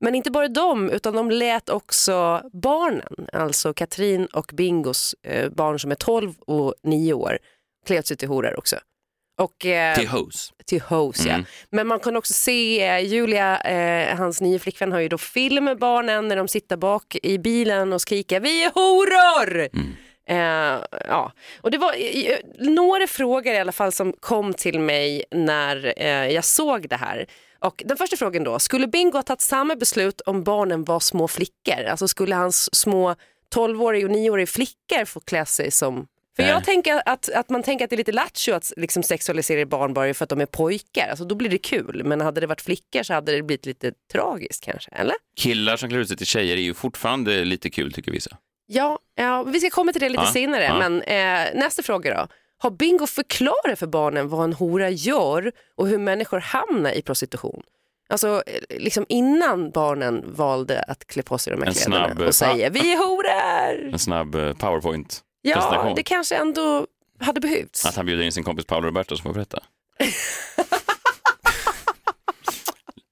Men 0.00 0.14
inte 0.14 0.30
bara 0.30 0.48
de, 0.48 0.90
utan 0.90 1.14
de 1.14 1.30
lät 1.30 1.68
också 1.68 2.42
barnen, 2.52 3.28
alltså 3.32 3.74
Katrin 3.74 4.26
och 4.26 4.50
Bingos 4.54 5.14
eh, 5.22 5.50
barn 5.50 5.80
som 5.80 5.90
är 5.90 5.94
12 5.94 6.34
och 6.38 6.74
9 6.82 7.12
år, 7.12 7.38
klä 7.86 7.98
ut 7.98 8.06
sig 8.06 8.16
till 8.16 8.28
horor 8.28 8.58
också. 8.58 8.76
Och, 9.38 9.66
eh, 9.66 9.94
Till 9.94 10.08
hose. 10.08 10.52
till 10.66 10.80
Hose, 10.80 11.28
ja. 11.28 11.38
Men 11.70 11.86
man 11.86 12.00
kan 12.00 12.16
också 12.16 12.32
se 12.32 12.86
eh, 12.86 12.98
Julia, 12.98 13.60
eh, 13.60 14.16
hans 14.16 14.40
nya 14.40 14.58
flickvän 14.58 14.92
har 14.92 15.00
ju 15.00 15.08
då 15.08 15.18
film 15.18 15.64
med 15.64 15.78
barnen 15.78 16.28
när 16.28 16.36
de 16.36 16.48
sitter 16.48 16.76
bak 16.76 17.16
i 17.22 17.38
bilen 17.38 17.92
och 17.92 18.00
skriker 18.00 18.40
vi 18.40 18.64
är 18.64 18.70
horor! 18.74 19.68
Eh, 20.28 20.84
ja. 21.08 21.32
Och 21.60 21.70
det 21.70 21.78
var 21.78 21.94
eh, 21.98 22.38
några 22.58 23.06
frågor 23.06 23.52
i 23.52 23.58
alla 23.58 23.72
fall 23.72 23.92
som 23.92 24.12
kom 24.20 24.54
till 24.54 24.80
mig 24.80 25.24
när 25.30 25.94
eh, 25.96 26.28
jag 26.28 26.44
såg 26.44 26.88
det 26.88 26.96
här. 26.96 27.26
Och 27.60 27.82
den 27.86 27.96
första 27.96 28.16
frågan 28.16 28.44
då, 28.44 28.58
skulle 28.58 28.86
Bingo 28.86 29.16
ha 29.18 29.22
tagit 29.22 29.40
samma 29.40 29.76
beslut 29.76 30.20
om 30.20 30.44
barnen 30.44 30.84
var 30.84 31.00
små 31.00 31.28
flickor? 31.28 31.84
Alltså 31.90 32.08
skulle 32.08 32.34
hans 32.34 32.74
små 32.76 33.14
12-åriga 33.54 34.06
och 34.06 34.12
9-åriga 34.12 34.46
flickor 34.46 35.04
få 35.04 35.20
klä 35.20 35.46
sig 35.46 35.70
som 35.70 36.06
för 36.42 36.48
jag 36.48 36.64
tänker 36.64 37.02
att, 37.06 37.28
att 37.28 37.50
man 37.50 37.62
tänker 37.62 37.84
att 37.84 37.90
det 37.90 37.94
är 37.96 37.98
lite 37.98 38.12
lattjo 38.12 38.54
att 38.54 38.72
liksom 38.76 39.02
sexualisera 39.02 39.66
barn 39.66 39.94
bara 39.94 40.14
för 40.14 40.24
att 40.24 40.28
de 40.30 40.40
är 40.40 40.46
pojkar. 40.46 41.08
Alltså 41.08 41.24
då 41.24 41.34
blir 41.34 41.50
det 41.50 41.58
kul. 41.58 42.02
Men 42.04 42.20
hade 42.20 42.40
det 42.40 42.46
varit 42.46 42.60
flickor 42.60 43.02
så 43.02 43.14
hade 43.14 43.32
det 43.36 43.42
blivit 43.42 43.66
lite 43.66 43.92
tragiskt 44.12 44.64
kanske, 44.64 44.90
eller? 44.90 45.14
Killar 45.36 45.76
som 45.76 45.88
klär 45.88 45.98
ut 45.98 46.08
sig 46.08 46.16
till 46.16 46.26
tjejer 46.26 46.56
är 46.56 46.60
ju 46.60 46.74
fortfarande 46.74 47.44
lite 47.44 47.70
kul 47.70 47.92
tycker 47.92 48.12
vissa. 48.12 48.36
Ja, 48.66 48.98
ja 49.14 49.42
vi 49.42 49.60
ska 49.60 49.70
komma 49.70 49.92
till 49.92 50.00
det 50.00 50.08
lite 50.08 50.22
Ja, 50.22 50.32
senare. 50.32 50.64
ja. 50.64 50.78
Men 50.88 51.02
eh, 51.02 51.60
nästa 51.60 51.82
fråga 51.82 52.14
då. 52.14 52.26
Har 52.58 52.70
Bingo 52.70 53.06
förklarat 53.06 53.78
för 53.78 53.86
barnen 53.86 54.28
vad 54.28 54.44
en 54.44 54.52
hora 54.52 54.90
gör 54.90 55.52
och 55.76 55.88
hur 55.88 55.98
människor 55.98 56.38
hamnar 56.38 56.92
i 56.92 57.02
prostitution? 57.02 57.62
Alltså 58.10 58.42
eh, 58.46 58.78
liksom 58.80 59.06
innan 59.08 59.70
barnen 59.70 60.24
valde 60.26 60.82
att 60.82 61.06
klä 61.06 61.22
på 61.22 61.38
sig 61.38 61.50
de 61.52 61.62
här 61.62 61.68
En 61.68 61.74
kläderna 61.74 62.06
snabb, 62.06 62.20
eh, 62.20 62.26
och 62.26 62.34
säga 62.34 62.70
vi 62.70 62.92
är 62.92 62.96
horor. 62.98 63.92
En 63.92 63.98
snabb 63.98 64.34
eh, 64.34 64.52
powerpoint. 64.54 65.20
Ja, 65.48 65.54
presentation. 65.54 65.94
det 65.94 66.02
kanske 66.02 66.36
ändå 66.36 66.86
hade 67.20 67.40
behövts. 67.40 67.86
Att 67.86 67.96
han 67.96 68.06
bjuder 68.06 68.24
in 68.24 68.32
sin 68.32 68.44
kompis 68.44 68.66
Paolo 68.66 68.86
Roberto 68.86 69.16
som 69.16 69.22
får 69.22 69.34
berätta. 69.34 69.62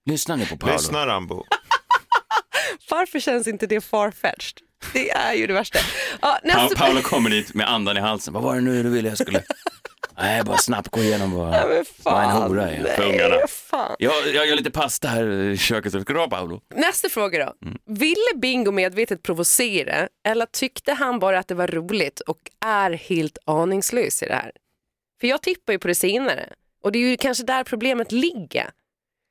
Lyssna 0.07 0.37
nu 0.37 0.47
på 0.47 0.57
Paolo. 0.57 0.73
Lyssna 0.73 1.07
Rambo. 1.07 1.45
Varför 2.91 3.21
känns 3.21 3.47
inte 3.47 3.67
det 3.67 3.81
farfetched? 3.81 4.59
Det 4.93 5.11
är 5.11 5.35
ju 5.35 5.47
det 5.47 5.53
värsta. 5.53 5.79
Ja, 6.23 6.39
Pa 6.43 6.49
nästa... 6.49 6.77
Paolo 6.77 7.01
kommer 7.03 7.31
dit 7.31 7.55
med 7.55 7.71
andan 7.71 7.97
i 7.97 8.01
halsen. 8.01 8.35
Vad 8.35 8.43
var 8.43 8.55
det 8.55 8.61
nu 8.61 8.83
du 8.83 8.89
ville 8.91 9.09
jag 9.09 9.19
skulle... 9.19 9.43
Nej, 10.19 10.45
bara 10.45 10.59
snabbt 10.59 10.89
gå 10.89 11.01
igenom 11.01 11.33
vad, 11.33 11.55
Ja, 11.55 11.67
men 11.69 11.85
vad 12.03 12.25
en 12.25 12.31
fan, 12.31 12.43
hora 12.51 12.71
är 12.71 12.83
nej, 12.83 13.13
ungarna. 13.13 13.47
Fan. 13.49 13.97
Jag, 13.99 14.13
jag 14.35 14.47
gör 14.47 14.57
lite 14.57 14.71
pasta 14.71 15.09
här 15.09 15.31
i 15.31 15.57
köket. 15.57 15.93
Ska 16.03 16.13
du 16.13 16.19
ha 16.19 16.29
Paolo? 16.29 16.61
Nästa 16.75 17.09
fråga 17.09 17.45
då. 17.45 17.67
Mm. 17.69 17.79
Ville 17.87 18.37
Bingo 18.41 18.71
medvetet 18.73 19.23
provocera 19.23 20.09
eller 20.29 20.47
tyckte 20.47 20.93
han 20.93 21.19
bara 21.19 21.39
att 21.39 21.49
det 21.49 21.55
var 21.55 21.67
roligt 21.67 22.21
och 22.21 22.39
är 22.67 22.91
helt 22.91 23.39
aningslös 23.45 24.23
i 24.23 24.27
det 24.27 24.35
här? 24.35 24.53
För 25.21 25.27
jag 25.29 25.43
tippar 25.43 25.73
ju 25.73 25.79
på 25.79 25.89
det 25.89 25.95
senare 25.95 26.49
och 26.83 26.93
det 26.93 26.99
är 26.99 27.09
ju 27.09 27.17
kanske 27.17 27.45
där 27.45 27.65
problemet 27.65 28.13
ligger. 28.13 28.71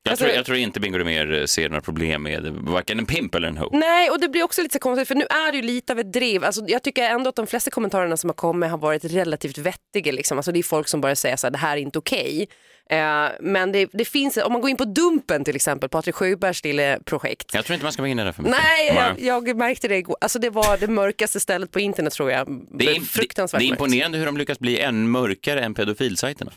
Jag, 0.06 0.10
Alltså- 0.12 0.24
tror, 0.24 0.36
jag 0.36 0.46
tror 0.46 0.58
inte 0.58 0.80
Bingo 0.80 1.04
mer 1.04 1.46
ser 1.46 1.68
några 1.68 1.80
problem 1.80 2.22
med 2.22 2.42
varken 2.60 2.98
en 2.98 3.06
pimp 3.06 3.34
eller 3.34 3.48
en 3.48 3.56
ho. 3.56 3.68
Nej, 3.72 4.10
och 4.10 4.20
det 4.20 4.28
blir 4.28 4.42
också 4.42 4.62
lite 4.62 4.72
så 4.72 4.78
konstigt 4.78 5.08
för 5.08 5.14
nu 5.14 5.24
är 5.24 5.52
det 5.52 5.56
ju 5.56 5.62
lite 5.62 5.92
av 5.92 5.98
ett 5.98 6.12
driv. 6.12 6.44
Alltså, 6.44 6.64
jag 6.68 6.82
tycker 6.82 7.02
ändå 7.02 7.28
att 7.28 7.36
de 7.36 7.46
flesta 7.46 7.70
kommentarerna 7.70 8.16
som 8.16 8.30
har 8.30 8.34
kommit 8.34 8.70
har 8.70 8.78
varit 8.78 9.04
relativt 9.04 9.58
vettiga. 9.58 10.12
Liksom. 10.12 10.38
Alltså, 10.38 10.52
det 10.52 10.58
är 10.58 10.62
folk 10.62 10.88
som 10.88 11.00
bara 11.00 11.16
säger 11.16 11.36
så 11.36 11.46
här, 11.46 11.52
det 11.52 11.58
här 11.58 11.76
är 11.76 11.80
inte 11.80 11.98
okej. 11.98 12.46
Eh, 12.90 13.28
men 13.40 13.72
det, 13.72 13.88
det 13.92 14.04
finns, 14.04 14.36
om 14.36 14.52
man 14.52 14.60
går 14.60 14.70
in 14.70 14.76
på 14.76 14.84
Dumpen 14.84 15.44
till 15.44 15.56
exempel, 15.56 15.88
Patrik 15.88 16.14
Sjöbergs 16.14 16.64
lilla 16.64 16.98
projekt. 17.04 17.54
Jag 17.54 17.64
tror 17.64 17.74
inte 17.74 17.84
man 17.84 17.92
ska 17.92 18.02
vara 18.02 18.10
inne 18.10 18.24
där 18.24 18.32
för 18.32 18.42
mycket. 18.42 18.58
Nej, 18.64 19.16
jag, 19.26 19.48
jag 19.48 19.56
märkte 19.56 19.88
det 19.88 19.96
igår. 19.96 20.16
Alltså 20.20 20.38
det 20.38 20.50
var 20.50 20.76
det 20.76 20.88
mörkaste 20.88 21.40
stället 21.40 21.70
på 21.70 21.80
internet 21.80 22.12
tror 22.12 22.30
jag. 22.30 22.66
Det 22.78 22.86
är, 22.96 23.00
fruktansvärt 23.00 23.58
det 23.60 23.64
är 23.66 23.68
mörkt. 23.68 23.80
imponerande 23.80 24.18
hur 24.18 24.26
de 24.26 24.36
lyckas 24.36 24.58
bli 24.58 24.80
än 24.80 25.10
mörkare 25.10 25.60
än 25.60 25.74
pedofilsajterna. 25.74 26.52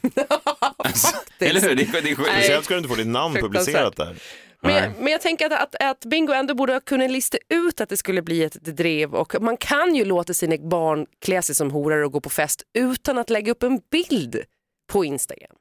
alltså, 0.78 1.08
eller 1.40 1.62
hur? 1.62 1.76
Det, 1.76 1.84
är- 1.84 2.02
det, 2.02 2.10
är- 2.12 2.18
Nej. 2.18 2.26
Speciellt 2.34 2.66
ska 2.66 2.74
du 2.74 2.78
inte 2.78 2.90
få 2.90 2.96
ditt 2.96 3.08
namn 3.08 3.36
publicerat 3.36 3.96
där. 3.96 4.16
Men, 4.62 4.74
jag- 4.76 4.92
men 5.00 5.12
jag 5.12 5.22
tänker 5.22 5.46
att, 5.46 5.52
att, 5.76 5.76
att 5.84 6.06
Bingo 6.06 6.34
ändå 6.34 6.54
borde 6.54 6.74
ha 6.74 6.80
kunnat 6.80 7.12
lista 7.12 7.38
ut 7.50 7.82
att 7.82 7.90
det 7.90 7.98
skulle 7.98 8.22
bli 8.22 8.44
ett 8.44 8.54
drev 8.66 9.16
och 9.16 9.42
man 9.42 9.58
kan 9.58 9.96
ju 9.96 10.06
låta 10.06 10.34
sina 10.34 10.56
barn 10.58 11.06
klä 11.26 11.42
sig 11.42 11.56
som 11.56 11.72
horor 11.72 12.04
och 12.04 12.12
gå 12.12 12.22
på 12.22 12.30
fest 12.30 12.64
utan 12.78 13.18
att 13.18 13.30
lägga 13.30 13.52
upp 13.52 13.64
en 13.64 13.80
bild 13.92 14.42
på 14.92 15.06
Instagram. 15.06 15.56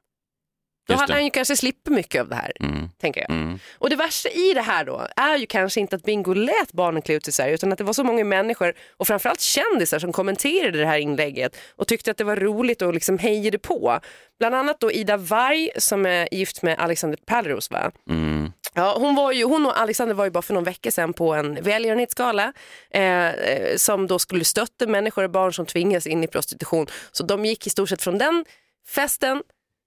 Då 0.89 0.95
hade 0.95 1.13
han 1.13 1.23
ju 1.23 1.29
kanske 1.29 1.55
slippt 1.57 1.87
mycket 1.87 2.21
av 2.21 2.29
det 2.29 2.35
här, 2.35 2.51
Mm. 2.59 2.89
tänker 3.01 3.21
jag. 3.21 3.29
Mm. 3.29 3.59
Och 3.77 3.89
det 3.89 3.95
värsta 3.95 4.29
i 4.29 4.53
det 4.53 4.61
här 4.61 4.85
då 4.85 5.07
är 5.15 5.37
ju 5.37 5.45
kanske 5.45 5.79
inte 5.79 5.95
att 5.95 6.03
Bingo 6.03 6.33
lät 6.33 6.71
barnen 6.73 7.01
klä 7.01 7.15
ut 7.15 7.25
sig 7.25 7.33
så 7.33 7.41
här, 7.43 7.49
utan 7.49 7.71
att 7.71 7.77
det 7.77 7.83
var 7.83 7.93
så 7.93 8.03
många 8.03 8.23
människor 8.23 8.73
och 8.97 9.07
framförallt 9.07 9.39
kändisar 9.41 9.99
som 9.99 10.13
kommenterade 10.13 10.77
det 10.79 10.85
här 10.85 10.97
inlägget 10.97 11.57
och 11.75 11.87
tyckte 11.87 12.11
att 12.11 12.17
det 12.17 12.23
var 12.23 12.35
roligt 12.35 12.81
och 12.81 12.93
liksom 12.93 13.17
hejade 13.17 13.59
på. 13.59 13.99
Bland 14.39 14.55
annat 14.55 14.79
då 14.79 14.91
Ida 14.91 15.17
Warg 15.17 15.69
som 15.77 16.05
är 16.05 16.27
gift 16.33 16.61
med 16.61 16.79
Alexander 16.79 17.19
Pärleros 17.25 17.71
va? 17.71 17.91
Mm. 18.09 18.51
Ja, 18.73 18.95
hon, 18.99 19.15
var 19.15 19.31
ju, 19.31 19.43
hon 19.43 19.65
och 19.65 19.79
Alexander 19.79 20.15
var 20.15 20.25
ju 20.25 20.31
bara 20.31 20.41
för 20.41 20.53
någon 20.53 20.63
vecka 20.63 20.91
sedan 20.91 21.13
på 21.13 21.33
en 21.33 21.63
välgörenhetsgala 21.63 22.53
eh, 22.93 23.29
eh, 23.29 23.75
som 23.77 24.07
då 24.07 24.19
skulle 24.19 24.45
stötta 24.45 24.87
människor 24.87 25.23
och 25.23 25.29
barn 25.29 25.53
som 25.53 25.65
tvingas 25.65 26.07
in 26.07 26.23
i 26.23 26.27
prostitution. 26.27 26.87
Så 27.11 27.23
de 27.23 27.45
gick 27.45 27.67
i 27.67 27.69
stort 27.69 27.89
sett 27.89 28.01
från 28.01 28.17
den 28.17 28.45
festen 28.87 29.43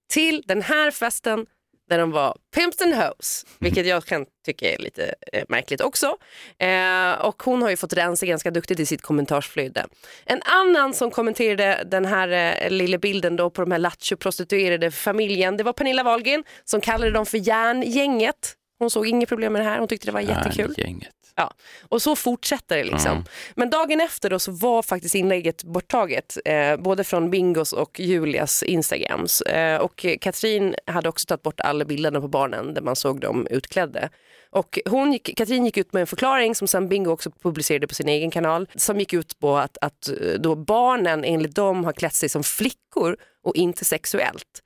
till 0.09 0.43
den 0.47 0.63
här 0.63 0.91
festen 0.91 1.47
där 1.93 1.99
de 1.99 2.11
var 2.11 2.37
pimps 2.55 2.83
and 2.83 2.95
hoes, 2.95 3.47
vilket 3.59 3.87
jag 3.87 4.05
kan 4.05 4.27
tycka 4.47 4.75
är 4.75 4.79
lite 4.79 5.15
eh, 5.33 5.45
märkligt 5.49 5.81
också. 5.81 6.17
Eh, 6.59 7.13
och 7.13 7.43
hon 7.43 7.63
har 7.63 7.71
ju 7.71 7.77
fått 7.77 7.93
rensa 7.93 8.27
ganska 8.27 8.51
duktigt 8.51 8.81
i 8.81 8.87
sitt 8.87 9.03
kommentarsflöde. 9.03 9.87
En 10.25 10.43
annan 10.43 10.95
som 10.95 11.11
kommenterade 11.11 11.85
den 11.87 12.05
här 12.05 12.29
eh, 12.29 12.71
lilla 12.71 12.99
bilden 12.99 13.37
då 13.37 13.51
på 13.51 13.63
de 13.63 13.71
här 13.71 13.79
lattjo-prostituerade 13.79 14.91
familjen, 14.91 15.57
det 15.57 15.65
var 15.65 15.73
Pernilla 15.73 16.03
Wahlgren 16.03 16.45
som 16.65 16.81
kallade 16.81 17.11
dem 17.11 17.27
för 17.27 17.39
järngänget. 17.39 18.55
Hon 18.79 18.91
såg 18.91 19.07
inget 19.07 19.29
problem 19.29 19.53
med 19.53 19.63
det 19.63 19.67
här, 19.67 19.79
hon 19.79 19.89
tyckte 19.89 20.07
det 20.07 20.13
var 20.13 20.21
jättekul. 20.21 20.75
Gänget. 20.79 21.22
Ja, 21.35 21.55
och 21.89 22.03
så 22.03 22.17
fortsätter 22.17 22.77
det 22.77 22.85
liksom. 22.85 23.13
Mm. 23.13 23.25
Men 23.55 23.71
dagen 23.71 24.01
efter 24.01 24.31
då 24.31 24.39
så 24.39 24.53
var 24.53 24.83
faktiskt 24.83 25.15
inlägget 25.15 25.65
borttaget, 25.65 26.39
eh, 26.45 26.77
både 26.77 27.05
från 27.05 27.31
Bingos 27.31 27.73
och 27.73 28.01
Julias 28.01 28.63
Instagrams. 28.63 29.41
Eh, 29.41 29.81
och 29.81 30.07
Katrin 30.21 30.75
hade 30.87 31.09
också 31.09 31.27
tagit 31.27 31.43
bort 31.43 31.61
alla 31.61 31.85
bilderna 31.85 32.21
på 32.21 32.29
barnen 32.29 32.75
där 32.75 32.83
man 32.83 32.97
såg 32.97 33.21
dem 33.21 33.47
utklädda. 33.51 34.09
Och 34.51 34.79
hon 34.87 35.13
gick, 35.13 35.37
Katrin 35.37 35.65
gick 35.65 35.77
ut 35.77 35.93
med 35.93 36.01
en 36.01 36.07
förklaring 36.07 36.55
som 36.55 36.69
sen 36.69 36.89
Bingo 36.89 37.11
också 37.11 37.31
publicerade 37.31 37.87
på 37.87 37.95
sin 37.95 38.09
egen 38.09 38.31
kanal 38.31 38.69
som 38.75 38.99
gick 39.01 39.13
ut 39.13 39.39
på 39.39 39.57
att, 39.57 39.79
att 39.81 40.09
eh, 40.09 40.41
då 40.41 40.55
barnen 40.55 41.25
enligt 41.25 41.55
dem 41.55 41.85
har 41.85 41.93
klätt 41.93 42.15
sig 42.15 42.29
som 42.29 42.43
flickor 42.43 43.17
och 43.45 43.57
inte 43.57 43.85
sexuellt. 43.85 44.63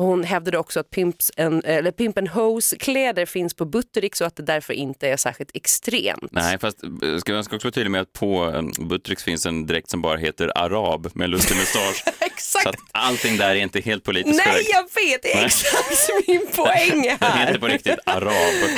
Hon 0.00 0.24
hävdade 0.24 0.58
också 0.58 0.80
att 0.80 0.90
Pimps 0.90 1.32
and, 1.36 1.62
eller 1.64 1.90
Pimp 1.90 2.18
and 2.18 2.28
Hose 2.28 2.76
kläder 2.76 3.26
finns 3.26 3.54
på 3.54 3.64
Buttericks 3.64 4.20
och 4.20 4.26
att 4.26 4.36
det 4.36 4.42
därför 4.42 4.72
inte 4.74 5.08
är 5.08 5.16
särskilt 5.16 5.50
extremt. 5.54 6.32
Nej, 6.32 6.58
fast 6.58 6.82
eh, 6.84 7.16
ska 7.18 7.32
jag 7.32 7.44
ska 7.44 7.56
också 7.56 7.66
vara 7.66 7.72
tydlig 7.72 7.90
med 7.90 8.00
att 8.00 8.12
på 8.12 8.52
eh, 8.54 8.86
Buttricks 8.86 9.24
finns 9.24 9.46
en 9.46 9.66
dräkt 9.66 9.90
som 9.90 10.02
bara 10.02 10.16
heter 10.16 10.52
arab 10.58 11.10
med 11.14 11.30
lustig 11.30 11.56
mustasch. 11.56 12.04
Exakt. 12.20 12.62
Så 12.62 12.68
att 12.68 12.76
allting 12.92 13.36
där 13.36 13.50
är 13.50 13.54
inte 13.54 13.80
helt 13.80 14.04
politiskt 14.04 14.36
Nej, 14.36 14.46
korrekt. 14.46 14.68
jag 14.72 14.82
vet, 14.82 15.22
det 15.22 15.32
är 15.32 15.44
exakt 15.44 16.10
min 16.26 16.46
poäng 16.56 17.02
Den 17.20 17.30
här. 17.30 17.46
heter 17.46 17.58
på 17.58 17.66
riktigt 17.66 17.98
arab. 18.04 18.70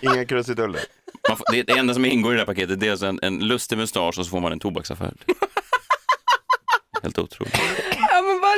Inga 0.00 0.24
krusiduller. 0.24 0.80
Man 1.28 1.36
får, 1.36 1.52
det, 1.52 1.62
det 1.62 1.72
enda 1.72 1.94
som 1.94 2.04
ingår 2.04 2.32
i 2.32 2.34
det 2.34 2.40
här 2.40 2.46
paketet 2.46 2.80
det 2.80 2.86
är 2.86 2.90
alltså 2.90 3.06
en, 3.06 3.18
en 3.22 3.38
lustig 3.38 3.78
mustasch 3.78 4.18
och 4.18 4.24
så 4.24 4.30
får 4.30 4.40
man 4.40 4.52
en 4.52 4.60
tobaksaffär. 4.60 5.12
Helt 7.02 7.18
otroligt. 7.18 7.54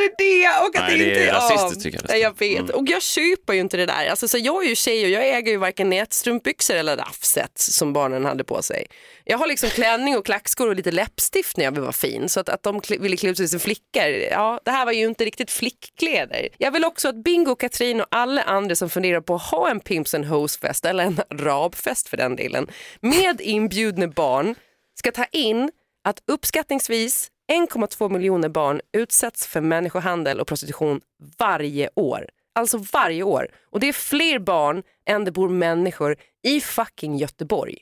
Bara 0.03 0.15
det 0.19 0.49
och 0.49 0.77
att 0.77 0.89
Nej, 0.89 0.99
det 0.99 1.05
det 1.05 1.11
inte 1.11 1.25
är 1.25 1.29
är 1.29 1.33
rasistiskt, 1.33 1.83
tycker 1.83 1.99
jag 1.99 2.09
Nej, 2.09 2.21
jag 2.21 2.41
nästan. 2.41 2.67
vet. 2.67 2.77
Och 2.77 2.85
jag 2.89 3.03
köper 3.03 3.53
ju 3.53 3.61
inte 3.61 3.77
det 3.77 3.87
där. 3.87 4.07
Alltså, 4.07 4.29
så 4.29 4.39
jag 4.39 4.65
är 4.65 4.69
ju 4.69 4.75
tjej 4.75 5.05
och 5.05 5.11
jag 5.11 5.29
äger 5.29 5.53
ju 5.53 5.57
varken 5.59 5.91
nätstrumpbyxor 5.91 6.75
eller 6.75 6.97
raffset 6.97 7.59
som 7.59 7.93
barnen 7.93 8.25
hade 8.25 8.45
på 8.45 8.63
sig. 8.63 8.87
Jag 9.25 9.39
har 9.39 9.47
liksom 9.47 9.71
klänning 9.71 10.17
och 10.17 10.25
klackskor 10.27 10.69
och 10.69 10.77
lite 10.77 10.91
läppstift 10.91 11.57
när 11.57 11.65
jag 11.65 11.73
vill 11.73 11.81
vara 11.81 11.93
fin. 11.93 12.29
Så 12.29 12.41
att, 12.41 12.49
att 12.49 12.63
de 12.63 12.81
ville 12.89 13.17
klä 13.17 13.31
ut 13.31 13.37
sig 13.37 13.49
som 13.49 13.61
flickor, 13.61 14.09
ja 14.31 14.61
det 14.65 14.71
här 14.71 14.85
var 14.85 14.93
ju 14.93 15.05
inte 15.07 15.25
riktigt 15.25 15.51
flickkläder. 15.51 16.49
Jag 16.59 16.71
vill 16.71 16.85
också 16.85 17.09
att 17.09 17.25
Bingo, 17.25 17.55
Katrin 17.57 18.01
och 18.01 18.07
alla 18.11 18.43
andra 18.43 18.75
som 18.75 18.91
funderar 18.91 19.21
på 19.21 19.35
att 19.35 19.43
ha 19.43 19.71
en 19.71 19.81
Pimps 19.81 20.15
and 20.15 20.25
Hoes-fest 20.25 20.85
eller 20.85 21.05
en 21.05 21.21
arabfest 21.31 22.09
för 22.09 22.17
den 22.17 22.37
delen 22.37 22.69
med 23.01 23.41
inbjudna 23.41 24.09
barn 24.09 24.55
ska 24.99 25.11
ta 25.13 25.25
in 25.25 25.71
att 26.05 26.23
uppskattningsvis 26.27 27.29
1,2 27.53 28.09
miljoner 28.09 28.49
barn 28.49 28.81
utsätts 28.93 29.47
för 29.47 29.61
människohandel 29.61 30.41
och 30.41 30.47
prostitution 30.47 31.01
varje 31.39 31.91
år. 31.95 32.29
Alltså 32.55 32.79
varje 32.93 33.23
år. 33.23 33.49
Och 33.71 33.81
det 33.81 33.87
är 33.87 33.93
fler 33.93 34.39
barn 34.39 34.83
än 35.07 35.25
det 35.25 35.33
bor 35.33 35.49
människor 35.49 36.17
i 36.43 36.61
fucking 36.61 37.17
Göteborg. 37.17 37.79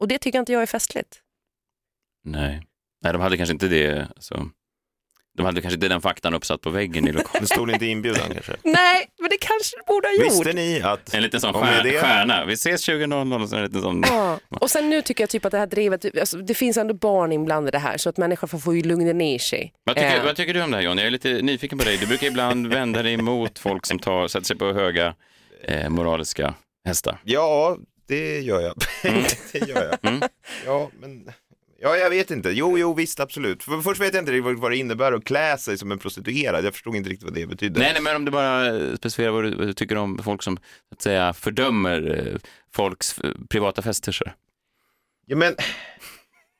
Och 0.00 0.08
det 0.08 0.18
tycker 0.18 0.38
inte 0.38 0.52
jag 0.52 0.62
är 0.62 0.66
festligt. 0.66 1.20
Nej. 2.24 2.62
Nej, 3.02 3.12
de 3.12 3.22
hade 3.22 3.36
kanske 3.36 3.52
inte 3.52 3.68
det. 3.68 4.08
Alltså, 4.16 4.50
de 5.36 5.46
hade 5.46 5.60
kanske 5.60 5.74
inte 5.74 5.88
den 5.88 6.00
faktan 6.00 6.34
uppsatt 6.34 6.60
på 6.60 6.70
väggen 6.70 7.08
i 7.08 7.12
lokalen. 7.12 7.40
Det 7.48 7.54
stod 7.54 7.70
inte 7.70 7.86
inbjudan 7.86 8.30
kanske. 8.32 8.52
Nej, 8.62 9.06
men 9.20 9.30
det 9.30 9.36
kanske 9.40 9.76
det 9.76 9.82
borde 9.86 10.08
ha 10.08 10.14
gjort. 10.14 10.24
Visste 10.24 10.52
ni 10.52 10.80
att... 10.82 11.14
En 11.14 11.22
liten 11.22 11.40
sån 11.40 11.52
stjärna. 11.52 11.82
det- 11.82 12.00
stjärna. 12.00 12.44
Vi 12.44 12.52
ses 12.52 12.88
20.00 12.88 13.42
och 13.42 13.48
så 13.48 13.56
en 13.56 13.62
liten 13.64 13.82
sån. 13.82 14.02
Ja. 14.08 14.38
Och 14.48 14.70
sen 14.70 14.90
nu 14.90 15.02
tycker 15.02 15.22
jag 15.22 15.30
typ 15.30 15.44
att 15.44 15.52
det 15.52 15.58
här 15.58 15.66
drevet, 15.66 16.18
alltså, 16.20 16.36
det 16.38 16.54
finns 16.54 16.76
ändå 16.76 16.94
barn 16.94 17.32
inblandade 17.32 17.78
här 17.78 17.96
så 17.98 18.08
att 18.08 18.16
människor 18.16 18.48
får- 18.48 18.76
ju 18.76 18.82
lugna 18.82 19.12
ner 19.12 19.38
sig. 19.38 19.72
Vad 19.84 19.96
tycker, 19.96 20.16
Eh, 20.18 20.24
vad 20.24 20.36
tycker 20.36 20.54
du 20.54 20.62
om 20.62 20.70
det 20.70 20.76
här 20.76 20.84
John? 20.84 20.98
Jag 20.98 21.06
är 21.06 21.10
lite 21.10 21.28
nyfiken 21.42 21.78
på 21.78 21.84
dig. 21.84 21.96
Du 21.96 22.06
brukar 22.06 22.26
ibland 22.26 22.66
vända 22.74 23.02
dig 23.02 23.12
emot 23.14 23.58
folk 23.58 23.86
som 23.86 23.98
tar, 23.98 24.28
sätter 24.28 24.46
sig 24.46 24.56
på 24.56 24.72
höga 24.72 25.14
eh, 25.64 25.88
moraliska 25.88 26.54
hästar. 26.88 27.18
Ja, 27.24 27.76
det 28.08 28.40
gör 28.40 28.60
jag. 28.60 28.74
det 29.52 29.68
gör 29.68 29.84
jag. 30.02 30.10
Mm. 30.10 30.22
Ja, 30.66 30.90
men... 31.00 31.30
Ja, 31.84 31.96
jag 31.96 32.10
vet 32.10 32.30
inte. 32.30 32.50
Jo, 32.50 32.78
jo, 32.78 32.94
visst, 32.94 33.20
absolut. 33.20 33.62
För 33.62 33.80
först 33.80 34.00
vet 34.00 34.14
jag 34.14 34.22
inte 34.22 34.32
riktigt 34.32 34.58
vad 34.58 34.70
det 34.70 34.76
innebär 34.76 35.12
att 35.12 35.24
klä 35.24 35.58
sig 35.58 35.78
som 35.78 35.92
en 35.92 35.98
prostituerad. 35.98 36.64
Jag 36.64 36.72
förstod 36.72 36.96
inte 36.96 37.10
riktigt 37.10 37.24
vad 37.24 37.34
det 37.34 37.46
betydde. 37.46 37.80
Nej, 37.80 37.92
nej, 37.92 38.02
men 38.02 38.16
om 38.16 38.24
du 38.24 38.30
bara 38.30 38.96
specificerar 38.96 39.30
vad 39.30 39.44
du, 39.44 39.54
vad 39.54 39.66
du 39.66 39.72
tycker 39.72 39.96
om 39.96 40.18
folk 40.24 40.42
som 40.42 40.58
att 40.90 41.02
säga, 41.02 41.32
fördömer 41.32 42.28
eh, 42.28 42.38
folks 42.74 43.18
eh, 43.18 43.30
privata 43.48 43.82
fester. 43.82 44.12
Så. 44.12 44.24
Ja, 45.26 45.36
men... 45.36 45.54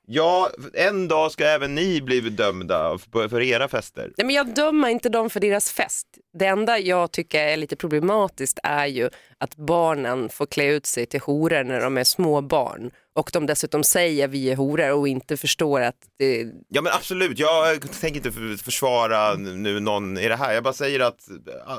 Ja, 0.07 0.51
en 0.75 1.09
dag 1.09 1.33
ska 1.33 1.45
även 1.45 1.75
ni 1.75 2.03
bli 2.03 2.23
bedömda 2.23 2.99
för, 3.13 3.43
era 3.43 3.69
fester. 3.69 4.13
Nej, 4.17 4.27
men 4.27 4.35
jag 4.35 4.55
dömer 4.55 4.89
inte 4.89 5.09
dem 5.09 5.31
för 5.31 5.41
deras 5.41 5.71
fest. 5.73 6.07
Det 6.39 6.47
enda 6.47 6.79
jag 6.79 7.13
tycker 7.13 7.41
är 7.41 7.57
lite 7.57 7.77
problematiskt 7.77 8.59
är 8.63 8.87
ju 8.87 9.11
att 9.39 9.57
barnen 9.57 10.29
får 10.29 10.47
klä 10.47 10.65
ut 10.67 10.87
sig 10.87 11.07
till 11.07 11.21
horor 11.21 11.65
när 11.65 11.81
de 11.81 11.99
är 11.99 12.05
små 12.05 12.41
barn. 12.41 12.91
Och 13.17 13.31
de 13.33 13.47
dessutom 13.47 13.85
säger 13.85 14.29
vi 14.29 14.51
är 14.51 14.57
horor 14.57 14.93
och 14.93 15.09
inte 15.09 15.37
förstår 15.37 15.81
att 15.81 15.97
det... 16.19 16.47
Ja 16.69 16.83
men 16.83 16.93
absolut, 16.93 17.39
jag 17.39 17.81
tänker 18.01 18.17
inte 18.17 18.33
för- 18.33 18.65
försvara 18.65 19.35
nu 19.35 19.81
någon 19.81 20.19
i 20.19 20.29
det 20.29 20.37
här. 20.37 20.53
Jag 20.53 20.63
bara 20.65 20.75
säger 20.75 21.01
att 21.01 21.29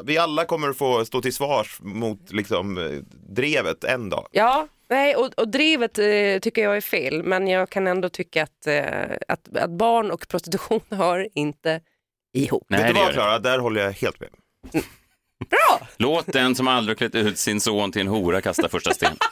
vi 0.04 0.18
alla 0.18 0.46
kommer 0.46 0.70
att 0.70 0.78
få 0.78 1.06
stå 1.06 1.22
till 1.22 1.34
svars 1.34 1.78
mot 1.82 2.32
liksom 2.32 2.92
drevet 3.30 3.84
en 3.84 4.10
dag. 4.10 4.28
Ja, 4.32 4.68
nej, 4.90 5.16
och, 5.16 5.34
och 5.38 5.48
drivet 5.48 6.00
eh, 6.00 6.40
tycker 6.42 6.64
jag 6.64 6.78
är 6.78 6.82
fel. 6.82 7.24
Men 7.24 7.48
jag 7.48 7.70
kan 7.70 7.88
ändå 7.88 8.10
tycka 8.10 8.44
att, 8.44 8.68
eh, 8.68 8.84
att, 9.28 9.58
att 9.58 9.72
barn 9.72 10.12
och 10.12 10.28
prostitution 10.28 10.82
hör 10.90 11.28
inte 11.34 11.82
ihop. 12.34 12.66
Nej, 12.70 12.80
Vet 12.80 12.88
du 12.88 12.94
det 12.94 13.00
vad 13.00 13.10
det. 13.10 13.14
Klara, 13.14 13.40
där 13.40 13.60
håller 13.60 13.82
jag 13.82 13.92
helt 13.92 14.20
med. 14.20 14.30
Bra! 15.50 15.88
Låt 15.98 16.26
den 16.34 16.56
som 16.56 16.68
aldrig 16.68 16.98
klätt 16.98 17.16
ut 17.16 17.38
sin 17.38 17.62
son 17.62 17.92
till 17.92 18.02
en 18.02 18.08
hora 18.08 18.42
kasta 18.42 18.70
första 18.70 18.94
sten. 18.94 19.18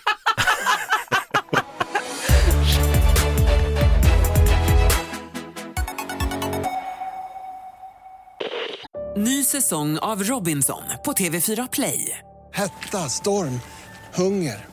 Ny 9.18 9.44
säsong 9.44 9.98
av 9.98 10.24
Robinson 10.24 10.84
på 11.06 11.12
TV4 11.12 11.70
Play. 11.72 12.18
Hetta, 12.54 12.98
storm, 12.98 13.60
hunger. 14.14 14.73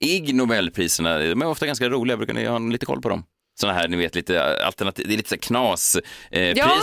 Ig 0.00 0.34
Nobelpriserna, 0.34 1.18
de 1.18 1.42
är 1.42 1.46
ofta 1.46 1.66
ganska 1.66 1.88
roliga, 1.88 2.16
brukar 2.16 2.34
ni 2.34 2.44
ha 2.46 2.58
lite 2.58 2.86
koll 2.86 3.02
på 3.02 3.08
dem? 3.08 3.24
Sådana 3.60 3.78
här, 3.78 3.88
ni 3.88 3.96
vet, 3.96 4.14
lite 4.14 4.64
alternativ, 4.64 5.06
det 5.08 5.14
är 5.14 5.16
lite 5.16 5.28
så 5.28 5.38
knas 5.38 5.96
eh, 6.30 6.42
Ja. 6.42 6.80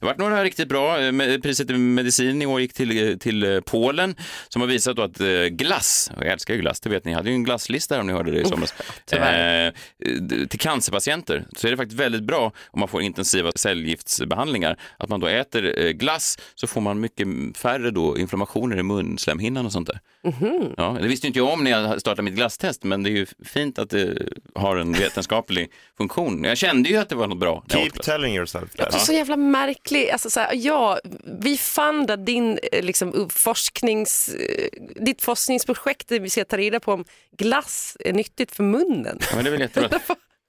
Det 0.00 0.06
varit 0.06 0.18
några 0.18 0.44
riktigt 0.44 0.68
bra. 0.68 1.00
Eh, 1.00 1.38
Priset 1.40 1.70
i 1.70 1.72
medicin 1.74 2.42
i 2.42 2.46
år 2.46 2.60
gick 2.60 2.72
till, 2.72 3.18
till 3.18 3.44
eh, 3.54 3.60
Polen 3.60 4.16
som 4.48 4.60
har 4.62 4.68
visat 4.68 4.96
då 4.96 5.02
att 5.02 5.20
eh, 5.20 5.26
glass, 5.46 6.10
jag 6.16 6.26
älskar 6.26 6.54
ju 6.54 6.60
glass, 6.60 6.80
det 6.80 6.90
vet 6.90 7.04
ni, 7.04 7.10
jag 7.12 7.18
hade 7.18 7.28
ju 7.30 7.34
en 7.34 7.44
glasslista 7.44 8.00
om 8.00 8.06
ni 8.06 8.12
hörde 8.12 8.30
det 8.30 8.40
i 8.40 8.44
somras. 8.44 8.74
Eh, 9.12 10.46
till 10.48 10.58
cancerpatienter 10.60 11.44
så 11.56 11.66
är 11.66 11.70
det 11.70 11.76
faktiskt 11.76 12.00
väldigt 12.00 12.22
bra 12.22 12.52
om 12.70 12.80
man 12.80 12.88
får 12.88 13.02
intensiva 13.02 13.52
cellgiftsbehandlingar. 13.54 14.78
Att 14.98 15.08
man 15.08 15.20
då 15.20 15.26
äter 15.26 15.78
eh, 15.78 15.90
glass 15.90 16.38
så 16.54 16.66
får 16.66 16.80
man 16.80 17.00
mycket 17.00 17.26
färre 17.56 17.90
då 17.90 18.18
inflammationer 18.18 18.76
i 18.78 18.82
munslemhinnan 18.82 19.66
och 19.66 19.72
sånt 19.72 19.86
där. 19.88 20.00
Mhm. 20.24 20.74
Ja, 20.76 20.96
det 21.00 21.08
visste 21.08 21.26
inte 21.26 21.38
jag 21.38 21.48
om 21.48 21.64
när 21.64 21.70
jag 21.70 22.00
startade 22.00 22.22
mitt 22.22 22.34
glasstest, 22.34 22.84
men 22.84 23.02
det 23.02 23.10
är 23.10 23.12
ju 23.12 23.26
fint 23.44 23.78
att 23.78 23.90
det 23.90 24.18
har 24.54 24.76
en 24.76 24.92
vetenskaplig 24.92 25.70
funktion. 25.96 26.13
Jag 26.44 26.58
kände 26.58 26.88
ju 26.88 26.96
att 26.96 27.08
det 27.08 27.14
var 27.14 27.26
något 27.26 27.38
bra. 27.38 27.64
Keep 27.68 27.90
telling 27.90 28.36
yourself 28.36 28.74
that. 28.74 28.90
Det 28.90 28.96
är 28.96 29.00
så 29.00 29.12
jävla 29.12 29.36
märklig, 29.36 30.10
alltså 30.10 30.30
så 30.30 30.40
här, 30.40 30.50
ja, 30.54 30.98
vi 31.42 31.56
fundar 31.56 32.16
din 32.16 32.58
eh, 32.72 32.82
liksom, 32.84 33.28
forsknings, 33.32 34.28
eh, 34.28 34.68
ditt 35.04 35.22
forskningsprojekt 35.22 36.08
där 36.08 36.20
vi 36.20 36.30
ska 36.30 36.44
ta 36.44 36.56
reda 36.56 36.80
på 36.80 36.92
om 36.92 37.04
glass 37.36 37.96
är 38.00 38.12
nyttigt 38.12 38.52
för 38.52 38.62
munnen. 38.62 39.18
Ja, 39.20 39.26
men 39.34 39.44
det 39.44 39.48
är 39.48 39.52
väl 39.52 39.60
jättebra. 39.60 40.00